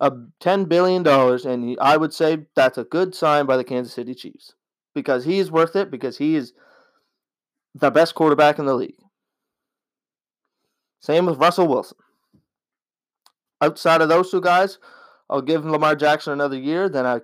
a 0.00 0.10
$10 0.40 0.68
billion, 0.68 1.06
and 1.06 1.78
I 1.80 1.96
would 1.96 2.12
say 2.12 2.46
that's 2.56 2.78
a 2.78 2.84
good 2.84 3.14
sign 3.14 3.46
by 3.46 3.56
the 3.56 3.64
Kansas 3.64 3.94
City 3.94 4.14
Chiefs 4.14 4.54
because 4.94 5.24
he 5.24 5.38
is 5.38 5.50
worth 5.50 5.76
it 5.76 5.90
because 5.90 6.18
he 6.18 6.36
is 6.36 6.52
the 7.74 7.90
best 7.90 8.14
quarterback 8.14 8.58
in 8.58 8.66
the 8.66 8.74
league. 8.74 8.98
Same 11.00 11.26
with 11.26 11.38
Russell 11.38 11.68
Wilson. 11.68 11.98
Outside 13.60 14.00
of 14.00 14.08
those 14.08 14.30
two 14.30 14.40
guys, 14.40 14.78
I'll 15.28 15.42
give 15.42 15.64
Lamar 15.64 15.96
Jackson 15.96 16.32
another 16.32 16.58
year. 16.58 16.88
Then, 16.88 17.06
I, 17.06 17.20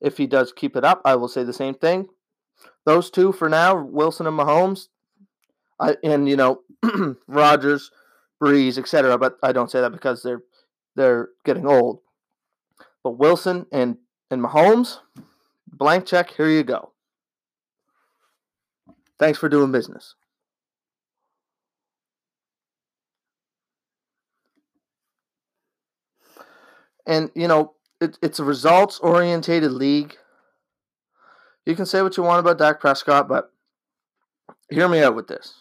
if 0.00 0.16
he 0.16 0.26
does 0.26 0.52
keep 0.52 0.76
it 0.76 0.84
up, 0.84 1.02
I 1.04 1.16
will 1.16 1.28
say 1.28 1.44
the 1.44 1.52
same 1.52 1.74
thing. 1.74 2.08
Those 2.84 3.10
two 3.10 3.32
for 3.32 3.48
now, 3.48 3.82
Wilson 3.82 4.26
and 4.26 4.38
Mahomes, 4.38 4.88
I 5.78 5.96
and 6.02 6.28
you 6.28 6.36
know 6.36 6.62
Rodgers, 7.28 7.90
Brees, 8.42 8.78
etc. 8.78 9.18
But 9.18 9.36
I 9.42 9.52
don't 9.52 9.70
say 9.70 9.80
that 9.80 9.92
because 9.92 10.22
they're 10.22 10.42
they're 10.96 11.28
getting 11.44 11.66
old. 11.66 12.00
But 13.02 13.18
Wilson 13.18 13.66
and 13.72 13.96
and 14.30 14.42
Mahomes, 14.42 14.98
blank 15.66 16.06
check. 16.06 16.30
Here 16.30 16.48
you 16.48 16.62
go. 16.62 16.92
Thanks 19.18 19.38
for 19.38 19.50
doing 19.50 19.70
business. 19.70 20.14
And, 27.06 27.30
you 27.34 27.48
know, 27.48 27.74
it, 28.00 28.18
it's 28.22 28.38
a 28.38 28.44
results 28.44 28.98
orientated 29.00 29.72
league. 29.72 30.16
You 31.66 31.76
can 31.76 31.86
say 31.86 32.02
what 32.02 32.16
you 32.16 32.22
want 32.22 32.40
about 32.40 32.58
Dak 32.58 32.80
Prescott, 32.80 33.28
but 33.28 33.52
hear 34.70 34.88
me 34.88 35.02
out 35.02 35.14
with 35.14 35.28
this. 35.28 35.54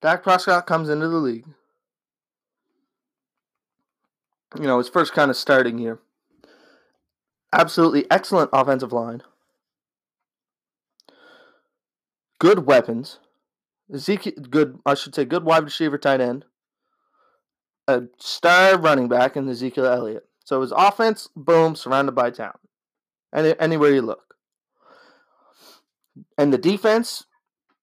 Dak 0.00 0.22
Prescott 0.22 0.66
comes 0.66 0.88
into 0.88 1.08
the 1.08 1.16
league. 1.16 1.46
You 4.56 4.64
know, 4.64 4.78
his 4.78 4.88
first 4.88 5.12
kind 5.12 5.30
of 5.30 5.36
starting 5.36 5.78
year. 5.78 5.98
Absolutely 7.52 8.10
excellent 8.10 8.50
offensive 8.52 8.92
line. 8.92 9.22
Good 12.38 12.66
weapons. 12.66 13.18
Ezekiel, 13.92 14.32
good, 14.50 14.78
I 14.86 14.94
should 14.94 15.14
say, 15.14 15.24
good 15.24 15.44
wide 15.44 15.64
receiver 15.64 15.98
tight 15.98 16.20
end 16.20 16.44
a 17.88 18.02
star 18.18 18.78
running 18.78 19.08
back 19.08 19.36
in 19.36 19.48
Ezekiel 19.48 19.86
Elliott. 19.86 20.26
So 20.44 20.60
his 20.60 20.72
offense, 20.72 21.28
boom, 21.34 21.76
surrounded 21.76 22.12
by 22.12 22.30
town. 22.30 22.56
Any, 23.34 23.58
anywhere 23.58 23.92
you 23.92 24.02
look. 24.02 24.34
And 26.38 26.52
the 26.52 26.58
defense, 26.58 27.24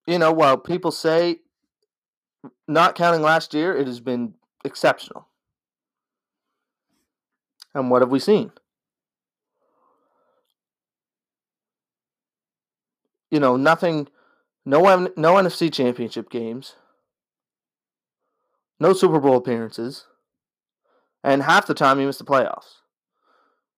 you 0.07 0.17
know, 0.17 0.31
while 0.31 0.57
people 0.57 0.91
say, 0.91 1.39
not 2.67 2.95
counting 2.95 3.21
last 3.21 3.53
year, 3.53 3.75
it 3.75 3.87
has 3.87 3.99
been 3.99 4.35
exceptional. 4.63 5.27
And 7.73 7.89
what 7.89 8.01
have 8.01 8.11
we 8.11 8.19
seen? 8.19 8.51
You 13.29 13.39
know, 13.39 13.55
nothing, 13.55 14.07
no, 14.65 14.81
no 15.15 15.35
NFC 15.35 15.71
championship 15.71 16.29
games 16.29 16.75
no 18.81 18.93
Super 18.93 19.19
Bowl 19.19 19.37
appearances, 19.37 20.07
and 21.23 21.43
half 21.43 21.67
the 21.67 21.75
time 21.75 21.99
he 21.99 22.05
missed 22.05 22.17
the 22.17 22.25
playoffs. 22.25 22.79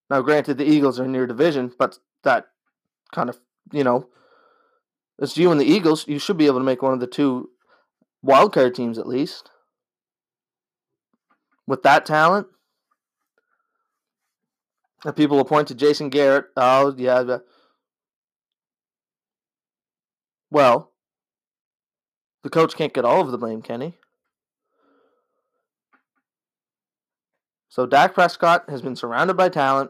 Now, 0.10 0.22
granted, 0.22 0.58
the 0.58 0.66
Eagles 0.66 0.98
are 0.98 1.04
in 1.04 1.14
your 1.14 1.28
division, 1.28 1.74
but 1.78 2.00
that 2.24 2.46
kind 3.12 3.30
of, 3.30 3.40
you 3.74 3.84
know, 3.84 4.08
it's 5.20 5.38
you 5.38 5.52
and 5.52 5.60
the 5.60 5.66
Eagles. 5.66 6.08
You 6.08 6.20
should 6.20 6.38
be 6.38 6.46
able 6.46 6.60
to 6.60 6.66
make 6.66 6.82
one 6.82 6.94
of 6.94 7.02
the 7.02 7.08
two 7.08 7.50
wildcard 8.26 8.76
teams 8.76 8.98
at 8.98 9.06
least. 9.06 9.50
With 11.68 11.84
that 11.84 12.06
talent, 12.06 12.48
and 15.04 15.16
people 15.16 15.36
will 15.36 15.46
point 15.46 15.68
to 15.68 15.76
Jason 15.76 16.10
Garrett. 16.10 16.46
Oh, 16.56 16.96
yeah. 16.98 17.40
Well, 20.50 20.92
the 22.44 22.50
coach 22.50 22.76
can't 22.76 22.94
get 22.94 23.06
all 23.06 23.20
of 23.20 23.32
the 23.32 23.38
blame, 23.38 23.62
can 23.62 23.82
he? 23.82 23.96
So 27.74 27.88
Dak 27.88 28.14
Prescott 28.14 28.70
has 28.70 28.84
been 28.84 28.96
surrounded 28.96 29.34
by 29.34 29.50
talent. 29.50 29.90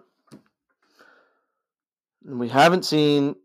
And 2.25 2.39
we 2.39 2.47
haven't 2.47 2.85
seen 2.85 3.35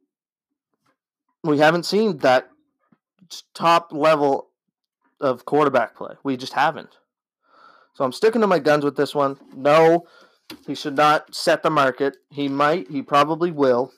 we 1.43 1.59
haven't 1.59 1.85
seen 1.85 2.19
that 2.19 2.49
top 3.53 3.93
level 3.93 4.51
of 5.21 5.45
quarterback 5.45 5.97
play. 5.97 6.15
We 6.23 6.37
just 6.37 6.53
haven't. 6.53 6.99
So 7.95 8.05
I'm 8.05 8.13
sticking 8.13 8.41
to 8.43 8.47
my 8.47 8.61
guns 8.61 8.85
with 8.85 8.95
this 8.95 9.13
one. 9.13 9.39
No, 9.57 10.07
he 10.69 10.77
should 10.77 10.97
not 10.97 11.35
set 11.35 11.65
the 11.65 11.71
market. 11.71 12.17
He 12.31 12.47
might, 12.47 12.89
he 12.89 13.03
probably 13.03 13.51
will. 13.51 13.93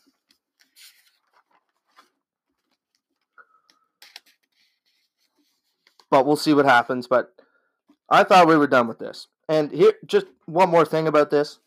But 6.10 6.24
we'll 6.24 6.36
see 6.36 6.54
what 6.54 6.64
happens. 6.64 7.06
But 7.06 7.30
I 8.08 8.24
thought 8.24 8.48
we 8.48 8.56
were 8.56 8.66
done 8.66 8.88
with 8.88 8.98
this. 8.98 9.28
And 9.50 9.72
here, 9.72 9.94
just 10.06 10.26
one 10.46 10.70
more 10.70 10.84
thing 10.84 11.08
about 11.08 11.30
this. 11.30 11.58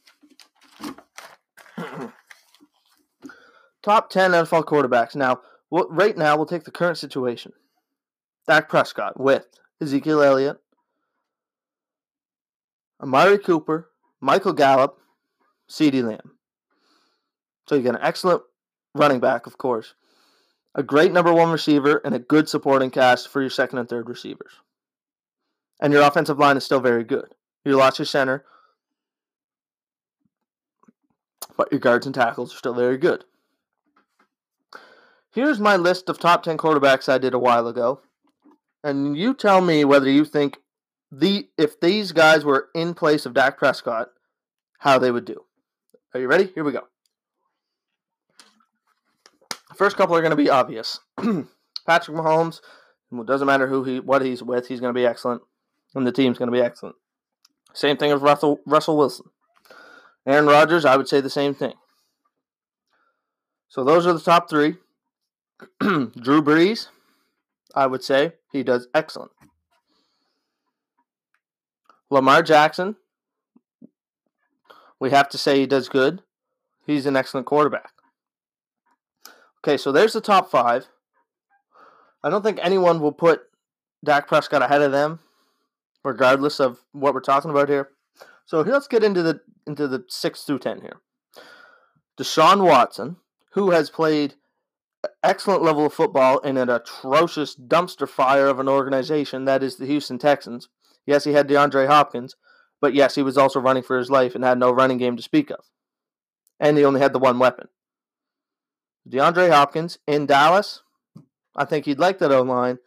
Top 3.83 4.09
10 4.09 4.31
NFL 4.31 4.63
quarterbacks. 4.63 5.17
Now, 5.17 5.41
right 5.69 6.17
now, 6.17 6.37
we'll 6.37 6.45
take 6.45 6.63
the 6.63 6.71
current 6.71 6.97
situation. 6.97 7.51
Dak 8.47 8.69
Prescott 8.69 9.19
with 9.19 9.45
Ezekiel 9.81 10.21
Elliott, 10.21 10.61
Amari 13.01 13.37
Cooper, 13.37 13.89
Michael 14.21 14.53
Gallup, 14.53 14.97
CeeDee 15.69 16.07
Lamb. 16.07 16.37
So 17.67 17.75
you 17.75 17.81
get 17.81 17.95
an 17.95 18.01
excellent 18.01 18.43
running 18.95 19.19
back, 19.19 19.45
of 19.45 19.57
course, 19.57 19.93
a 20.73 20.83
great 20.83 21.11
number 21.11 21.33
one 21.33 21.51
receiver, 21.51 22.01
and 22.05 22.15
a 22.15 22.19
good 22.19 22.47
supporting 22.47 22.91
cast 22.91 23.27
for 23.27 23.41
your 23.41 23.49
second 23.49 23.79
and 23.79 23.89
third 23.89 24.07
receivers. 24.07 24.53
And 25.81 25.91
your 25.91 26.03
offensive 26.03 26.39
line 26.39 26.55
is 26.55 26.63
still 26.63 26.79
very 26.79 27.03
good. 27.03 27.27
You 27.65 27.77
lost 27.77 27.99
your 27.99 28.05
center, 28.05 28.43
but 31.55 31.71
your 31.71 31.79
guards 31.79 32.05
and 32.05 32.13
tackles 32.13 32.53
are 32.53 32.57
still 32.57 32.73
very 32.73 32.97
good. 32.97 33.23
Here's 35.31 35.59
my 35.59 35.77
list 35.77 36.09
of 36.09 36.19
top 36.19 36.43
10 36.43 36.57
quarterbacks 36.57 37.09
I 37.09 37.17
did 37.17 37.33
a 37.33 37.39
while 37.39 37.67
ago. 37.67 38.01
And 38.83 39.17
you 39.17 39.33
tell 39.33 39.61
me 39.61 39.85
whether 39.85 40.09
you 40.09 40.25
think 40.25 40.57
the 41.11 41.47
if 41.57 41.79
these 41.79 42.11
guys 42.11 42.43
were 42.43 42.69
in 42.75 42.93
place 42.93 43.25
of 43.25 43.33
Dak 43.33 43.57
Prescott, 43.57 44.09
how 44.79 44.99
they 44.99 45.11
would 45.11 45.25
do. 45.25 45.45
Are 46.13 46.19
you 46.19 46.27
ready? 46.27 46.51
Here 46.53 46.63
we 46.63 46.71
go. 46.71 46.83
First 49.75 49.95
couple 49.95 50.15
are 50.15 50.21
going 50.21 50.31
to 50.31 50.35
be 50.35 50.49
obvious. 50.49 50.99
Patrick 51.17 52.17
Mahomes, 52.17 52.61
it 53.11 53.25
doesn't 53.25 53.47
matter 53.47 53.67
who 53.67 53.83
he 53.83 53.99
what 53.99 54.21
he's 54.21 54.43
with, 54.43 54.67
he's 54.67 54.79
going 54.79 54.93
to 54.93 54.99
be 54.99 55.05
excellent, 55.05 55.41
and 55.95 56.05
the 56.05 56.11
team's 56.11 56.37
going 56.37 56.51
to 56.51 56.55
be 56.57 56.61
excellent. 56.61 56.95
Same 57.73 57.97
thing 57.97 58.11
with 58.11 58.21
Russell, 58.21 58.59
Russell 58.65 58.97
Wilson. 58.97 59.25
Aaron 60.25 60.45
Rodgers, 60.45 60.85
I 60.85 60.95
would 60.95 61.07
say 61.07 61.19
the 61.21 61.29
same 61.29 61.53
thing. 61.53 61.73
So 63.67 63.83
those 63.83 64.05
are 64.05 64.13
the 64.13 64.19
top 64.19 64.49
three. 64.49 64.75
Drew 65.79 66.41
Brees, 66.41 66.87
I 67.75 67.87
would 67.87 68.03
say 68.03 68.33
he 68.51 68.63
does 68.63 68.87
excellent. 68.93 69.31
Lamar 72.09 72.43
Jackson, 72.43 72.95
we 74.99 75.09
have 75.09 75.27
to 75.29 75.37
say 75.37 75.59
he 75.59 75.65
does 75.65 75.89
good. 75.89 76.21
He's 76.85 77.05
an 77.05 77.15
excellent 77.15 77.47
quarterback. 77.47 77.91
Okay, 79.63 79.77
so 79.77 79.91
there's 79.91 80.13
the 80.13 80.21
top 80.21 80.51
five. 80.51 80.87
I 82.23 82.29
don't 82.29 82.43
think 82.43 82.59
anyone 82.61 82.99
will 82.99 83.11
put 83.11 83.43
Dak 84.03 84.27
Prescott 84.27 84.61
ahead 84.61 84.81
of 84.81 84.91
them, 84.91 85.19
regardless 86.03 86.59
of 86.59 86.79
what 86.91 87.13
we're 87.13 87.21
talking 87.21 87.51
about 87.51 87.69
here. 87.69 87.89
So 88.45 88.61
let's 88.61 88.87
get 88.87 89.03
into 89.03 89.23
the 89.23 89.41
into 89.65 89.87
the 89.87 90.03
six 90.09 90.43
through 90.43 90.59
ten 90.59 90.81
here. 90.81 91.01
Deshaun 92.19 92.63
Watson, 92.65 93.17
who 93.51 93.71
has 93.71 93.89
played 93.89 94.35
excellent 95.23 95.63
level 95.63 95.85
of 95.85 95.93
football 95.93 96.39
in 96.39 96.57
an 96.57 96.69
atrocious 96.69 97.55
dumpster 97.55 98.07
fire 98.07 98.47
of 98.47 98.59
an 98.59 98.69
organization 98.69 99.45
that 99.45 99.63
is 99.63 99.77
the 99.77 99.85
Houston 99.85 100.17
Texans. 100.17 100.69
Yes, 101.05 101.23
he 101.23 101.33
had 101.33 101.47
DeAndre 101.47 101.87
Hopkins, 101.87 102.35
but 102.79 102.93
yes, 102.93 103.15
he 103.15 103.23
was 103.23 103.37
also 103.37 103.59
running 103.59 103.83
for 103.83 103.97
his 103.97 104.09
life 104.09 104.35
and 104.35 104.43
had 104.43 104.59
no 104.59 104.71
running 104.71 104.97
game 104.97 105.17
to 105.17 105.23
speak 105.23 105.49
of. 105.49 105.65
And 106.59 106.77
he 106.77 106.85
only 106.85 107.01
had 107.01 107.13
the 107.13 107.19
one 107.19 107.39
weapon. 107.39 107.67
DeAndre 109.09 109.51
Hopkins 109.51 109.97
in 110.07 110.25
Dallas, 110.25 110.81
I 111.55 111.65
think 111.65 111.85
he'd 111.85 111.99
like 111.99 112.19
that 112.19 112.31
O 112.31 112.41
line 112.41 112.79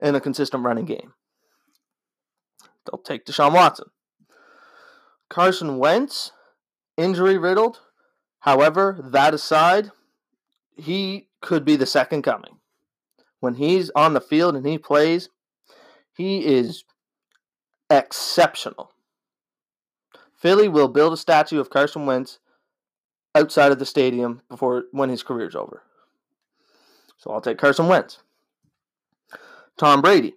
in 0.00 0.14
a 0.14 0.20
consistent 0.20 0.64
running 0.64 0.84
game. 0.84 1.14
They'll 2.90 3.00
take 3.00 3.24
Deshaun 3.24 3.52
Watson. 3.54 3.86
Carson 5.28 5.78
Wentz, 5.78 6.32
injury 6.96 7.36
riddled. 7.36 7.80
However, 8.40 8.98
that 9.12 9.34
aside, 9.34 9.90
he 10.76 11.28
could 11.40 11.64
be 11.64 11.76
the 11.76 11.86
second 11.86 12.22
coming. 12.22 12.58
When 13.40 13.54
he's 13.54 13.90
on 13.90 14.14
the 14.14 14.20
field 14.20 14.56
and 14.56 14.66
he 14.66 14.78
plays, 14.78 15.28
he 16.12 16.44
is 16.44 16.84
exceptional. 17.90 18.92
Philly 20.36 20.68
will 20.68 20.88
build 20.88 21.12
a 21.12 21.16
statue 21.16 21.60
of 21.60 21.70
Carson 21.70 22.06
Wentz 22.06 22.38
outside 23.34 23.72
of 23.72 23.78
the 23.78 23.86
stadium 23.86 24.42
before 24.48 24.84
when 24.92 25.10
his 25.10 25.22
career's 25.22 25.54
over. 25.54 25.82
So 27.18 27.32
I'll 27.32 27.40
take 27.40 27.58
Carson 27.58 27.88
Wentz. 27.88 28.18
Tom 29.76 30.00
Brady. 30.00 30.34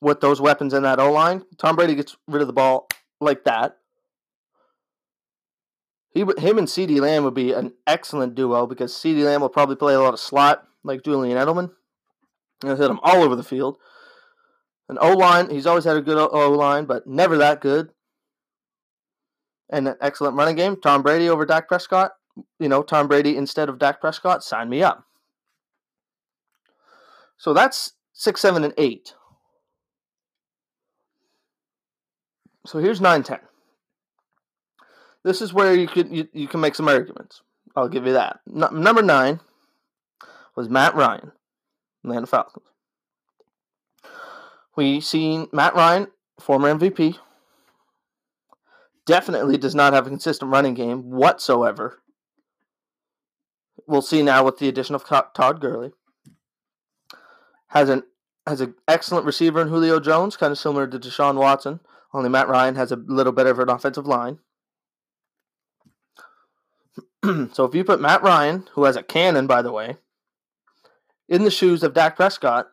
With 0.00 0.20
those 0.20 0.40
weapons 0.40 0.72
in 0.72 0.82
that 0.84 0.98
O 0.98 1.12
line, 1.12 1.44
Tom 1.58 1.76
Brady 1.76 1.94
gets 1.94 2.16
rid 2.26 2.40
of 2.40 2.46
the 2.46 2.54
ball 2.54 2.88
like 3.20 3.44
that. 3.44 3.76
He, 6.12 6.20
him 6.20 6.58
and 6.58 6.66
CeeDee 6.66 7.00
Lamb 7.00 7.24
would 7.24 7.34
be 7.34 7.52
an 7.52 7.72
excellent 7.86 8.34
duo 8.34 8.66
because 8.66 8.92
CeeDee 8.92 9.24
Lamb 9.24 9.42
will 9.42 9.48
probably 9.48 9.76
play 9.76 9.94
a 9.94 10.00
lot 10.00 10.14
of 10.14 10.20
slot 10.20 10.66
like 10.82 11.04
Julian 11.04 11.36
Edelman. 11.38 11.70
He'll 12.62 12.76
hit 12.76 12.90
him 12.90 13.00
all 13.02 13.22
over 13.22 13.36
the 13.36 13.42
field. 13.42 13.78
An 14.88 14.98
O 15.00 15.12
line, 15.12 15.50
he's 15.50 15.66
always 15.66 15.84
had 15.84 15.96
a 15.96 16.02
good 16.02 16.18
O 16.18 16.50
line, 16.50 16.84
but 16.84 17.06
never 17.06 17.36
that 17.38 17.60
good. 17.60 17.90
And 19.68 19.86
an 19.86 19.96
excellent 20.00 20.36
running 20.36 20.56
game. 20.56 20.80
Tom 20.80 21.02
Brady 21.02 21.28
over 21.28 21.46
Dak 21.46 21.68
Prescott. 21.68 22.12
You 22.58 22.68
know, 22.68 22.82
Tom 22.82 23.06
Brady 23.06 23.36
instead 23.36 23.68
of 23.68 23.78
Dak 23.78 24.00
Prescott, 24.00 24.42
sign 24.42 24.68
me 24.68 24.82
up. 24.82 25.04
So 27.36 27.54
that's 27.54 27.92
six, 28.12 28.40
seven, 28.40 28.64
and 28.64 28.74
eight. 28.76 29.14
So 32.66 32.78
here's 32.78 33.00
nine, 33.00 33.22
ten. 33.22 33.40
This 35.24 35.42
is 35.42 35.52
where 35.52 35.74
you 35.74 35.86
could 35.86 36.14
you, 36.14 36.28
you 36.32 36.48
can 36.48 36.60
make 36.60 36.74
some 36.74 36.88
arguments. 36.88 37.42
I'll 37.76 37.88
give 37.88 38.06
you 38.06 38.14
that. 38.14 38.40
Number 38.46 39.02
nine 39.02 39.40
was 40.56 40.68
Matt 40.68 40.94
Ryan, 40.94 41.32
Atlanta 42.04 42.26
Falcons. 42.26 42.66
We 44.76 45.00
seen 45.00 45.48
Matt 45.52 45.74
Ryan, 45.74 46.08
former 46.38 46.72
MVP, 46.74 47.16
definitely 49.06 49.58
does 49.58 49.74
not 49.74 49.92
have 49.92 50.06
a 50.06 50.10
consistent 50.10 50.50
running 50.50 50.74
game 50.74 51.10
whatsoever. 51.10 52.00
We'll 53.86 54.02
see 54.02 54.22
now 54.22 54.44
with 54.44 54.58
the 54.58 54.68
addition 54.68 54.94
of 54.94 55.04
Todd 55.04 55.60
Gurley. 55.60 55.92
Has 57.68 57.88
an 57.88 58.04
has 58.46 58.60
an 58.60 58.74
excellent 58.88 59.26
receiver 59.26 59.60
in 59.60 59.68
Julio 59.68 60.00
Jones, 60.00 60.36
kind 60.36 60.50
of 60.50 60.58
similar 60.58 60.86
to 60.86 60.98
Deshaun 60.98 61.36
Watson. 61.36 61.80
Only 62.12 62.28
Matt 62.28 62.48
Ryan 62.48 62.74
has 62.74 62.90
a 62.90 62.96
little 62.96 63.32
bit 63.32 63.46
of 63.46 63.58
an 63.58 63.68
offensive 63.68 64.06
line. 64.06 64.38
so 67.52 67.64
if 67.64 67.74
you 67.74 67.84
put 67.84 68.00
Matt 68.00 68.22
Ryan, 68.22 68.68
who 68.72 68.84
has 68.84 68.96
a 68.96 69.02
cannon, 69.02 69.46
by 69.46 69.62
the 69.62 69.72
way, 69.72 69.96
in 71.28 71.44
the 71.44 71.50
shoes 71.50 71.82
of 71.82 71.94
Dak 71.94 72.16
Prescott, 72.16 72.68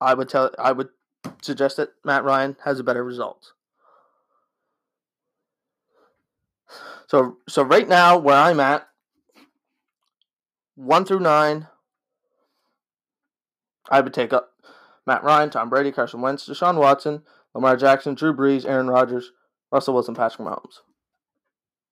I 0.00 0.14
would 0.14 0.28
tell 0.28 0.50
I 0.58 0.72
would 0.72 0.88
suggest 1.42 1.76
that 1.76 1.90
Matt 2.04 2.24
Ryan 2.24 2.56
has 2.64 2.80
a 2.80 2.84
better 2.84 3.04
result. 3.04 3.52
So 7.06 7.36
so 7.48 7.62
right 7.62 7.88
now 7.88 8.16
where 8.16 8.36
I'm 8.36 8.60
at, 8.60 8.88
one 10.74 11.04
through 11.04 11.20
nine, 11.20 11.68
I 13.90 14.00
would 14.00 14.14
take 14.14 14.32
up 14.32 14.52
Matt 15.06 15.22
Ryan, 15.22 15.50
Tom 15.50 15.68
Brady, 15.68 15.92
Carson 15.92 16.20
Wentz, 16.20 16.48
Deshaun 16.48 16.76
Watson, 16.76 17.22
Lamar 17.54 17.76
Jackson, 17.76 18.14
Drew 18.14 18.34
Brees, 18.34 18.64
Aaron 18.64 18.88
Rodgers, 18.88 19.32
Russell 19.72 19.94
Wilson, 19.94 20.14
Patrick 20.14 20.46
Mahomes 20.46 20.80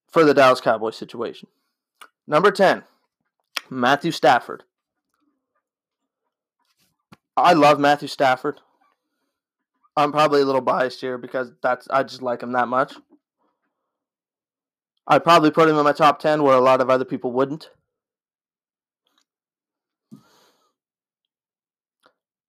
for 0.08 0.24
the 0.24 0.34
Dallas 0.34 0.60
Cowboys 0.60 0.96
situation. 0.96 1.48
Number 2.26 2.50
10, 2.50 2.84
Matthew 3.70 4.10
Stafford. 4.10 4.64
I 7.36 7.52
love 7.52 7.78
Matthew 7.78 8.08
Stafford. 8.08 8.60
I'm 9.96 10.12
probably 10.12 10.40
a 10.40 10.44
little 10.44 10.60
biased 10.60 11.00
here 11.00 11.18
because 11.18 11.52
that's 11.62 11.88
I 11.88 12.02
just 12.02 12.22
like 12.22 12.42
him 12.42 12.52
that 12.52 12.68
much. 12.68 12.94
I'd 15.06 15.24
probably 15.24 15.50
put 15.50 15.68
him 15.68 15.76
in 15.76 15.84
my 15.84 15.92
top 15.92 16.20
10 16.20 16.42
where 16.42 16.56
a 16.56 16.60
lot 16.60 16.80
of 16.80 16.90
other 16.90 17.04
people 17.04 17.32
wouldn't. 17.32 17.70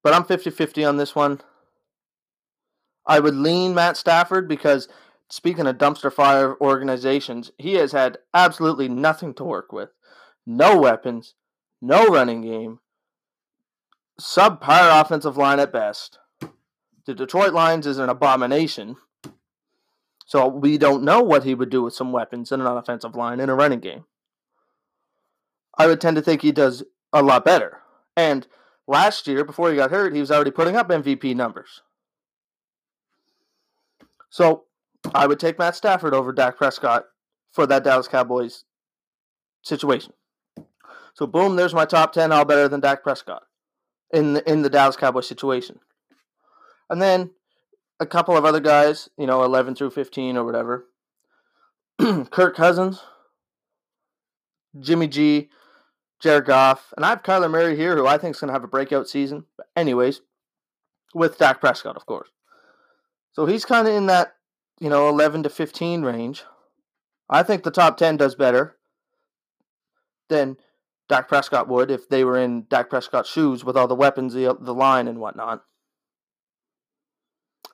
But 0.03 0.13
I'm 0.13 0.23
50 0.23 0.49
50 0.49 0.83
on 0.85 0.97
this 0.97 1.15
one. 1.15 1.41
I 3.09 3.19
would 3.19 3.35
lean 3.35 3.73
Matt 3.73 3.97
Stafford 3.97 4.47
because 4.47 4.87
speaking 5.29 5.65
of 5.65 5.79
dumpster 5.79 6.13
fire 6.13 6.55
organizations, 6.61 7.51
he 7.57 7.73
has 7.73 7.91
had 7.91 8.19
absolutely 8.35 8.87
nothing 8.87 9.33
to 9.33 9.43
work 9.43 9.73
with. 9.73 9.89
No 10.45 10.79
weapons, 10.79 11.33
no 11.81 12.05
running 12.05 12.41
game, 12.41 12.79
subpar 14.21 15.01
offensive 15.01 15.37
line 15.37 15.59
at 15.59 15.73
best. 15.73 16.19
The 17.07 17.15
Detroit 17.15 17.51
Lions 17.51 17.87
is 17.87 17.97
an 17.97 18.09
abomination. 18.09 18.95
So 20.27 20.47
we 20.47 20.77
don't 20.77 21.03
know 21.03 21.23
what 21.23 21.43
he 21.43 21.55
would 21.55 21.71
do 21.71 21.81
with 21.81 21.95
some 21.95 22.11
weapons 22.11 22.51
in 22.51 22.61
an 22.61 22.67
offensive 22.67 23.15
line 23.15 23.39
in 23.39 23.49
a 23.49 23.55
running 23.55 23.79
game. 23.79 24.05
I 25.75 25.87
would 25.87 25.99
tend 25.99 26.15
to 26.17 26.21
think 26.21 26.43
he 26.43 26.51
does 26.51 26.83
a 27.11 27.23
lot 27.23 27.43
better. 27.43 27.79
And 28.15 28.45
last 28.87 29.25
year, 29.25 29.43
before 29.43 29.71
he 29.71 29.77
got 29.77 29.89
hurt, 29.89 30.13
he 30.13 30.19
was 30.19 30.29
already 30.29 30.51
putting 30.51 30.75
up 30.75 30.89
MVP 30.89 31.35
numbers. 31.35 31.81
So 34.29 34.65
I 35.13 35.27
would 35.27 35.39
take 35.39 35.59
Matt 35.59 35.75
Stafford 35.75 36.13
over 36.13 36.31
Dak 36.31 36.57
Prescott 36.57 37.05
for 37.51 37.65
that 37.67 37.83
Dallas 37.83 38.07
Cowboys 38.07 38.63
situation. 39.63 40.13
So 41.13 41.27
boom, 41.27 41.55
there's 41.55 41.73
my 41.73 41.85
top 41.85 42.13
ten, 42.13 42.31
all 42.31 42.45
better 42.45 42.67
than 42.67 42.79
Dak 42.79 43.03
Prescott 43.03 43.43
in 44.11 44.33
the, 44.33 44.51
in 44.51 44.61
the 44.61 44.69
Dallas 44.69 44.95
Cowboys 44.95 45.27
situation. 45.27 45.79
And 46.89 47.01
then 47.01 47.31
a 47.99 48.05
couple 48.05 48.37
of 48.37 48.45
other 48.45 48.59
guys, 48.59 49.09
you 49.17 49.27
know, 49.27 49.43
11 49.43 49.75
through 49.75 49.91
15 49.91 50.37
or 50.37 50.45
whatever. 50.45 50.85
Kirk 52.31 52.55
Cousins, 52.55 53.01
Jimmy 54.79 55.07
G, 55.07 55.49
Jared 56.19 56.45
Goff, 56.45 56.93
and 56.95 57.05
I 57.05 57.09
have 57.09 57.23
Kyler 57.23 57.51
Murray 57.51 57.75
here, 57.75 57.95
who 57.95 58.07
I 58.07 58.17
think 58.17 58.35
is 58.35 58.39
going 58.39 58.47
to 58.49 58.53
have 58.53 58.63
a 58.63 58.67
breakout 58.67 59.07
season. 59.07 59.45
But 59.57 59.67
anyways, 59.75 60.21
with 61.13 61.37
Dak 61.37 61.59
Prescott, 61.59 61.95
of 61.95 62.05
course. 62.05 62.29
So 63.39 63.45
he's 63.45 63.63
kind 63.63 63.87
of 63.87 63.93
in 63.93 64.07
that, 64.07 64.33
you 64.81 64.89
know, 64.89 65.07
11 65.07 65.43
to 65.43 65.49
15 65.49 66.01
range. 66.01 66.43
I 67.29 67.41
think 67.41 67.63
the 67.63 67.71
top 67.71 67.95
10 67.95 68.17
does 68.17 68.35
better 68.35 68.75
than 70.27 70.57
Dak 71.07 71.29
Prescott 71.29 71.69
would 71.69 71.89
if 71.89 72.09
they 72.09 72.25
were 72.25 72.37
in 72.37 72.65
Dak 72.69 72.89
Prescott's 72.89 73.29
shoes 73.29 73.63
with 73.63 73.77
all 73.77 73.87
the 73.87 73.95
weapons, 73.95 74.33
the, 74.33 74.57
the 74.59 74.73
line, 74.73 75.07
and 75.07 75.19
whatnot. 75.19 75.63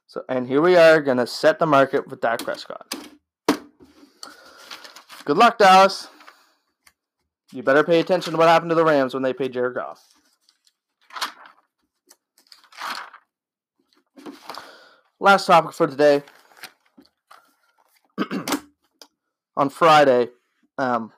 So, 0.06 0.21
and 0.30 0.47
here 0.47 0.62
we 0.62 0.75
are 0.75 1.01
going 1.01 1.17
to 1.17 1.25
set 1.25 1.58
the 1.58 1.65
market 1.65 2.08
with 2.08 2.21
Dak 2.21 2.43
Prescott. 2.43 2.95
Good 5.25 5.38
luck, 5.38 5.58
Dallas. 5.58 6.10
You 7.51 7.63
better 7.63 7.84
pay 7.84 7.99
attention 7.99 8.34
to 8.34 8.38
what 8.38 8.49
happened 8.49 8.69
to 8.69 8.75
the 8.75 8.86
Rams 8.86 9.15
when 9.15 9.23
they 9.23 9.34
paid 9.34 9.54
Jared 9.54 9.73
Goff. 9.73 10.14
Last 15.25 15.47
topic 15.47 15.73
for 15.73 15.88
today. 15.88 16.21
On 19.57 19.71
Friday, 19.71 20.27
um, 20.77 21.13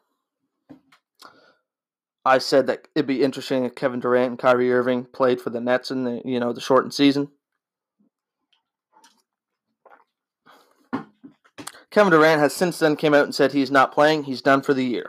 I 2.23 2.37
said 2.37 2.67
that 2.67 2.87
it'd 2.95 3.05
be 3.05 3.21
interesting 3.21 3.65
if 3.65 3.75
Kevin 3.75 3.99
Durant 3.99 4.29
and 4.29 4.39
Kyrie 4.39 4.71
Irving 4.71 5.03
played 5.03 5.41
for 5.41 5.49
the 5.49 5.59
Nets 5.59 5.91
in 5.91 6.05
the 6.05 6.21
you 6.23 6.39
know 6.39 6.53
the 6.53 6.61
shortened 6.61 6.93
season. 6.93 7.31
Kevin 11.91 12.11
Durant 12.11 12.39
has 12.39 12.55
since 12.55 12.79
then 12.79 12.95
came 12.95 13.13
out 13.13 13.25
and 13.25 13.35
said 13.35 13.51
he's 13.51 13.71
not 13.71 13.91
playing. 13.91 14.23
He's 14.23 14.41
done 14.41 14.61
for 14.61 14.73
the 14.73 14.85
year. 14.85 15.07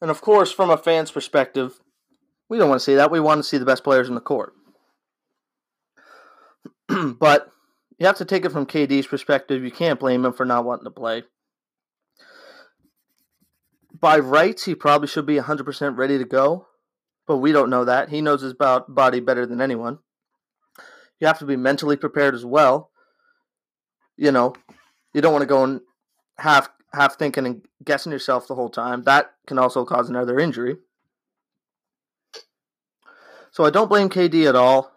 And 0.00 0.10
of 0.10 0.20
course, 0.20 0.52
from 0.52 0.70
a 0.70 0.76
fan's 0.76 1.10
perspective, 1.10 1.80
we 2.48 2.58
don't 2.58 2.68
want 2.68 2.80
to 2.80 2.84
see 2.84 2.94
that. 2.94 3.10
We 3.10 3.20
want 3.20 3.38
to 3.40 3.48
see 3.48 3.58
the 3.58 3.64
best 3.64 3.84
players 3.84 4.08
in 4.08 4.14
the 4.14 4.20
court. 4.20 4.54
but 7.18 7.50
you 7.98 8.06
have 8.06 8.18
to 8.18 8.24
take 8.24 8.44
it 8.44 8.52
from 8.52 8.66
KD's 8.66 9.06
perspective. 9.06 9.64
You 9.64 9.70
can't 9.70 10.00
blame 10.00 10.24
him 10.24 10.32
for 10.32 10.46
not 10.46 10.64
wanting 10.64 10.84
to 10.84 10.90
play. 10.90 11.24
By 14.00 14.18
rights, 14.18 14.64
he 14.64 14.74
probably 14.74 15.08
should 15.08 15.26
be 15.26 15.36
100% 15.36 15.96
ready 15.96 16.18
to 16.18 16.24
go, 16.24 16.66
but 17.26 17.38
we 17.38 17.50
don't 17.50 17.70
know 17.70 17.84
that. 17.84 18.10
He 18.10 18.20
knows 18.20 18.42
his 18.42 18.54
body 18.54 19.20
better 19.20 19.44
than 19.44 19.60
anyone. 19.60 19.98
You 21.20 21.26
have 21.26 21.40
to 21.40 21.44
be 21.44 21.56
mentally 21.56 21.96
prepared 21.96 22.34
as 22.34 22.44
well. 22.44 22.90
You 24.16 24.30
know, 24.30 24.54
you 25.12 25.20
don't 25.20 25.32
want 25.32 25.42
to 25.42 25.46
go 25.46 25.64
and 25.64 25.80
half 26.38 26.68
half 26.92 27.18
thinking 27.18 27.46
and 27.46 27.62
guessing 27.84 28.12
yourself 28.12 28.46
the 28.46 28.54
whole 28.54 28.70
time. 28.70 29.02
That 29.02 29.32
can 29.46 29.58
also 29.58 29.84
cause 29.84 30.08
another 30.08 30.38
injury. 30.38 30.76
So 33.50 33.64
I 33.64 33.70
don't 33.70 33.88
blame 33.88 34.08
KD 34.08 34.48
at 34.48 34.56
all. 34.56 34.92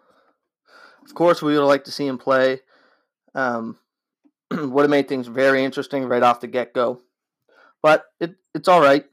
Of 1.04 1.14
course, 1.14 1.42
we 1.42 1.58
would 1.58 1.64
like 1.64 1.84
to 1.84 1.92
see 1.92 2.06
him 2.06 2.18
play. 2.18 2.60
Um, 3.34 3.78
would 4.50 4.82
have 4.82 4.90
made 4.90 5.08
things 5.08 5.26
very 5.26 5.64
interesting 5.64 6.04
right 6.04 6.22
off 6.22 6.40
the 6.40 6.46
get 6.46 6.72
go. 6.72 7.00
But 7.82 8.04
it, 8.20 8.36
it's 8.54 8.68
all 8.68 8.80
right. 8.80 9.04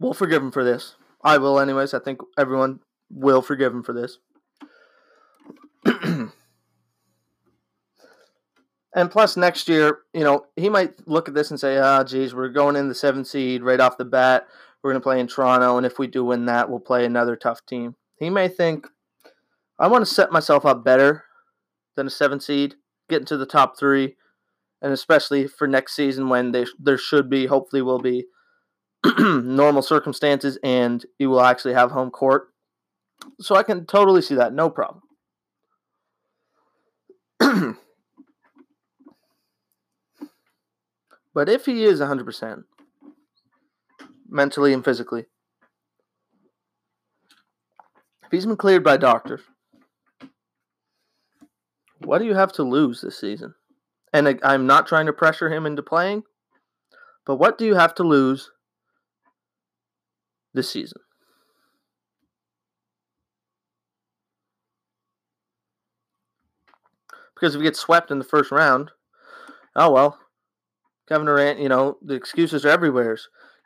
We'll 0.00 0.14
forgive 0.14 0.42
him 0.42 0.50
for 0.50 0.64
this. 0.64 0.96
I 1.22 1.38
will, 1.38 1.60
anyways. 1.60 1.94
I 1.94 1.98
think 1.98 2.20
everyone 2.38 2.80
will 3.10 3.42
forgive 3.42 3.72
him 3.72 3.82
for 3.82 3.92
this. 3.92 4.18
And 8.94 9.10
plus, 9.10 9.36
next 9.36 9.68
year, 9.68 10.00
you 10.12 10.22
know, 10.22 10.44
he 10.54 10.68
might 10.68 11.06
look 11.08 11.26
at 11.26 11.34
this 11.34 11.50
and 11.50 11.58
say, 11.58 11.78
ah, 11.78 12.00
oh, 12.00 12.04
geez, 12.04 12.34
we're 12.34 12.50
going 12.50 12.76
in 12.76 12.88
the 12.88 12.94
seventh 12.94 13.26
seed 13.26 13.62
right 13.62 13.80
off 13.80 13.96
the 13.96 14.04
bat. 14.04 14.46
We're 14.82 14.90
going 14.92 15.00
to 15.00 15.04
play 15.04 15.18
in 15.18 15.28
Toronto. 15.28 15.78
And 15.78 15.86
if 15.86 15.98
we 15.98 16.06
do 16.06 16.24
win 16.24 16.44
that, 16.46 16.68
we'll 16.68 16.80
play 16.80 17.04
another 17.06 17.34
tough 17.34 17.64
team. 17.64 17.96
He 18.16 18.28
may 18.28 18.48
think, 18.48 18.86
I 19.78 19.88
want 19.88 20.06
to 20.06 20.12
set 20.12 20.30
myself 20.30 20.66
up 20.66 20.84
better 20.84 21.24
than 21.96 22.06
a 22.06 22.10
seven 22.10 22.38
seed, 22.38 22.74
get 23.08 23.20
into 23.20 23.38
the 23.38 23.46
top 23.46 23.78
three, 23.78 24.16
and 24.82 24.92
especially 24.92 25.46
for 25.46 25.66
next 25.66 25.96
season 25.96 26.28
when 26.28 26.52
they, 26.52 26.66
there 26.78 26.98
should 26.98 27.30
be, 27.30 27.46
hopefully, 27.46 27.80
will 27.80 28.00
be 28.00 28.26
normal 29.18 29.82
circumstances 29.82 30.58
and 30.62 31.06
you 31.18 31.30
will 31.30 31.40
actually 31.40 31.74
have 31.74 31.92
home 31.92 32.10
court. 32.10 32.48
So 33.40 33.54
I 33.54 33.62
can 33.62 33.86
totally 33.86 34.20
see 34.20 34.34
that, 34.34 34.52
no 34.52 34.68
problem. 34.68 35.02
but 41.34 41.48
if 41.48 41.66
he 41.66 41.84
is 41.84 42.00
100% 42.00 42.64
mentally 44.28 44.72
and 44.72 44.84
physically, 44.84 45.26
if 48.24 48.30
he's 48.30 48.46
been 48.46 48.56
cleared 48.56 48.84
by 48.84 48.96
doctors, 48.96 49.40
what 51.98 52.18
do 52.18 52.24
you 52.24 52.34
have 52.34 52.52
to 52.52 52.62
lose 52.62 53.00
this 53.00 53.18
season? 53.18 53.54
And 54.12 54.40
I'm 54.42 54.66
not 54.66 54.86
trying 54.86 55.06
to 55.06 55.12
pressure 55.12 55.52
him 55.52 55.66
into 55.66 55.82
playing, 55.82 56.24
but 57.24 57.36
what 57.36 57.56
do 57.56 57.64
you 57.64 57.74
have 57.74 57.94
to 57.96 58.02
lose 58.02 58.50
this 60.52 60.70
season? 60.70 61.00
Because 67.34 67.54
if 67.54 67.60
he 67.60 67.64
gets 67.64 67.80
swept 67.80 68.10
in 68.10 68.18
the 68.18 68.24
first 68.24 68.50
round, 68.50 68.90
oh 69.74 69.90
well. 69.90 70.18
Kevin 71.12 71.26
Durant, 71.26 71.58
you 71.58 71.68
know, 71.68 71.98
the 72.00 72.14
excuses 72.14 72.64
are 72.64 72.70
everywhere. 72.70 73.18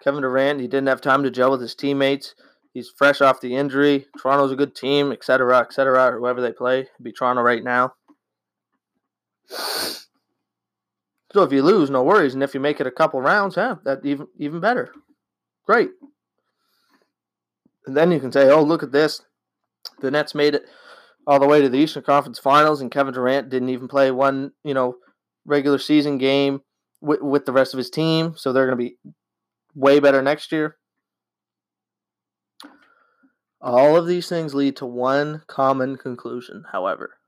Kevin 0.02 0.22
Durant, 0.22 0.60
he 0.60 0.66
didn't 0.66 0.88
have 0.88 1.00
time 1.00 1.22
to 1.22 1.30
gel 1.30 1.52
with 1.52 1.60
his 1.60 1.76
teammates. 1.76 2.34
He's 2.74 2.90
fresh 2.90 3.20
off 3.20 3.40
the 3.40 3.54
injury. 3.54 4.06
Toronto's 4.20 4.50
a 4.50 4.56
good 4.56 4.74
team, 4.74 5.12
etc., 5.12 5.60
etc., 5.60 6.12
or 6.12 6.18
whoever 6.18 6.40
they 6.40 6.50
play. 6.50 6.80
It'd 6.80 6.90
be 7.00 7.12
Toronto 7.12 7.42
right 7.42 7.62
now. 7.62 7.92
So 9.48 11.44
if 11.44 11.52
you 11.52 11.62
lose, 11.62 11.88
no 11.88 12.02
worries, 12.02 12.34
and 12.34 12.42
if 12.42 12.52
you 12.52 12.58
make 12.58 12.80
it 12.80 12.86
a 12.88 12.90
couple 12.90 13.20
rounds, 13.20 13.56
yeah, 13.56 13.76
that 13.84 14.04
even 14.04 14.26
even 14.38 14.58
better. 14.58 14.92
Great. 15.66 15.90
And 17.86 17.96
then 17.96 18.10
you 18.10 18.18
can 18.18 18.32
say, 18.32 18.50
"Oh, 18.50 18.62
look 18.62 18.82
at 18.82 18.90
this. 18.90 19.22
The 20.00 20.10
Nets 20.10 20.34
made 20.34 20.56
it 20.56 20.64
all 21.28 21.38
the 21.38 21.46
way 21.46 21.62
to 21.62 21.68
the 21.68 21.78
Eastern 21.78 22.02
Conference 22.02 22.40
Finals, 22.40 22.80
and 22.80 22.90
Kevin 22.90 23.14
Durant 23.14 23.50
didn't 23.50 23.68
even 23.68 23.86
play 23.86 24.10
one, 24.10 24.50
you 24.64 24.74
know, 24.74 24.96
regular 25.44 25.78
season 25.78 26.18
game 26.18 26.62
with, 27.06 27.22
with 27.22 27.46
the 27.46 27.52
rest 27.52 27.72
of 27.72 27.78
his 27.78 27.90
team, 27.90 28.34
so 28.36 28.52
they're 28.52 28.66
going 28.66 28.78
to 28.78 28.84
be 28.84 28.98
way 29.74 30.00
better 30.00 30.20
next 30.20 30.52
year." 30.52 30.76
All 33.60 33.96
of 33.96 34.06
these 34.06 34.28
things 34.28 34.54
lead 34.54 34.76
to 34.76 34.86
one 34.86 35.42
common 35.46 35.96
conclusion, 35.96 36.64
however. 36.72 37.18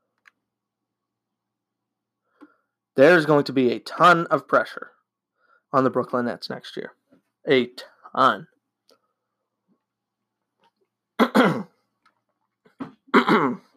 There's 2.97 3.27
going 3.27 3.45
to 3.45 3.53
be 3.53 3.73
a 3.73 3.79
ton 3.79 4.27
of 4.27 4.49
pressure 4.49 4.91
on 5.73 5.85
the 5.85 5.91
Brooklyn 5.91 6.27
Nets 6.27 6.51
next 6.51 6.77
year. 6.77 6.93
A 7.49 7.71
ton. 8.15 8.49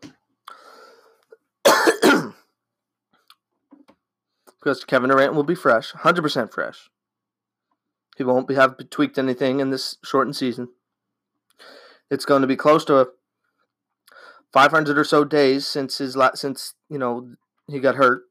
because 4.61 4.83
Kevin 4.85 5.09
Durant 5.09 5.33
will 5.33 5.43
be 5.43 5.55
fresh, 5.55 5.91
100% 5.93 6.53
fresh. 6.53 6.89
He 8.17 8.23
won't 8.23 8.47
be, 8.47 8.55
have 8.55 8.77
tweaked 8.89 9.17
anything 9.17 9.59
in 9.59 9.69
this 9.71 9.97
shortened 10.03 10.35
season. 10.35 10.69
It's 12.09 12.25
going 12.25 12.41
to 12.41 12.47
be 12.47 12.57
close 12.57 12.85
to 12.85 13.09
500 14.53 14.97
or 14.97 15.03
so 15.03 15.23
days 15.23 15.65
since 15.65 15.97
his 15.97 16.17
since 16.35 16.73
you 16.89 16.97
know 16.97 17.35
he 17.69 17.79
got 17.79 17.95
hurt 17.95 18.23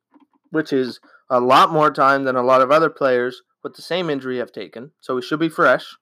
which 0.50 0.72
is 0.72 1.00
a 1.28 1.40
lot 1.40 1.72
more 1.72 1.90
time 1.90 2.24
than 2.24 2.36
a 2.36 2.42
lot 2.42 2.60
of 2.60 2.70
other 2.70 2.90
players 2.90 3.42
with 3.62 3.74
the 3.74 3.82
same 3.82 4.10
injury 4.10 4.38
have 4.38 4.52
taken. 4.52 4.90
So 5.00 5.16
he 5.16 5.22
should 5.22 5.40
be 5.40 5.48
fresh. 5.48 5.96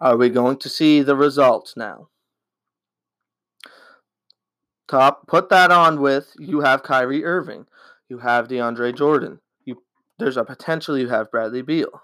Are 0.00 0.16
we 0.16 0.30
going 0.30 0.58
to 0.58 0.68
see 0.68 1.02
the 1.02 1.16
results 1.16 1.74
now? 1.76 2.08
Top, 4.88 5.26
put 5.26 5.48
that 5.48 5.70
on 5.70 6.00
with 6.00 6.34
you 6.38 6.60
have 6.60 6.82
Kyrie 6.82 7.24
Irving, 7.24 7.66
you 8.12 8.18
have 8.18 8.46
DeAndre 8.46 8.94
Jordan, 8.94 9.40
you 9.64 9.82
there's 10.18 10.36
a 10.36 10.44
potential 10.44 10.98
you 10.98 11.08
have 11.08 11.30
Bradley 11.30 11.62
Beal. 11.62 12.02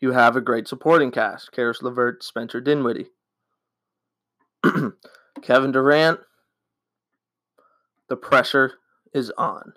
You 0.00 0.10
have 0.10 0.34
a 0.34 0.40
great 0.40 0.66
supporting 0.66 1.12
cast: 1.12 1.52
Caris 1.52 1.82
LeVert, 1.82 2.24
Spencer 2.24 2.60
Dinwiddie, 2.60 3.10
Kevin 5.42 5.70
Durant, 5.70 6.18
the 8.08 8.16
pressure 8.16 8.72
is 9.12 9.30
on. 9.38 9.74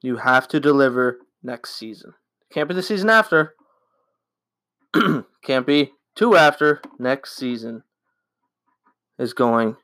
You 0.00 0.16
have 0.16 0.48
to 0.48 0.60
deliver 0.60 1.18
next 1.42 1.74
season. 1.74 2.14
Can't 2.50 2.70
be 2.70 2.74
the 2.74 2.82
season 2.82 3.10
after. 3.10 3.54
Can't 5.44 5.66
be 5.66 5.92
two 6.14 6.36
after. 6.36 6.80
Next 6.98 7.36
season 7.36 7.82
is 9.18 9.34
going 9.34 9.76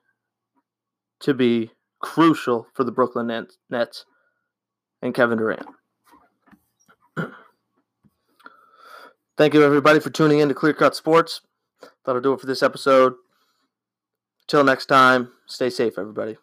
to 1.20 1.34
be 1.34 1.72
crucial 2.00 2.66
for 2.74 2.84
the 2.84 2.92
Brooklyn 2.92 3.26
Nets 3.70 4.04
and 5.02 5.14
Kevin 5.14 5.38
Durant. 5.38 5.66
Thank 9.37 9.54
you, 9.54 9.62
everybody, 9.62 10.00
for 10.00 10.11
tuning 10.11 10.40
in 10.40 10.48
to 10.48 10.54
Clear 10.54 10.72
Cut 10.72 10.96
Sports. 10.96 11.42
That'll 12.04 12.20
do 12.20 12.32
it 12.32 12.40
for 12.40 12.46
this 12.46 12.62
episode. 12.62 13.14
Till 14.48 14.64
next 14.64 14.87
time, 14.87 15.30
stay 15.46 15.70
safe, 15.70 15.98
everybody. 15.98 16.38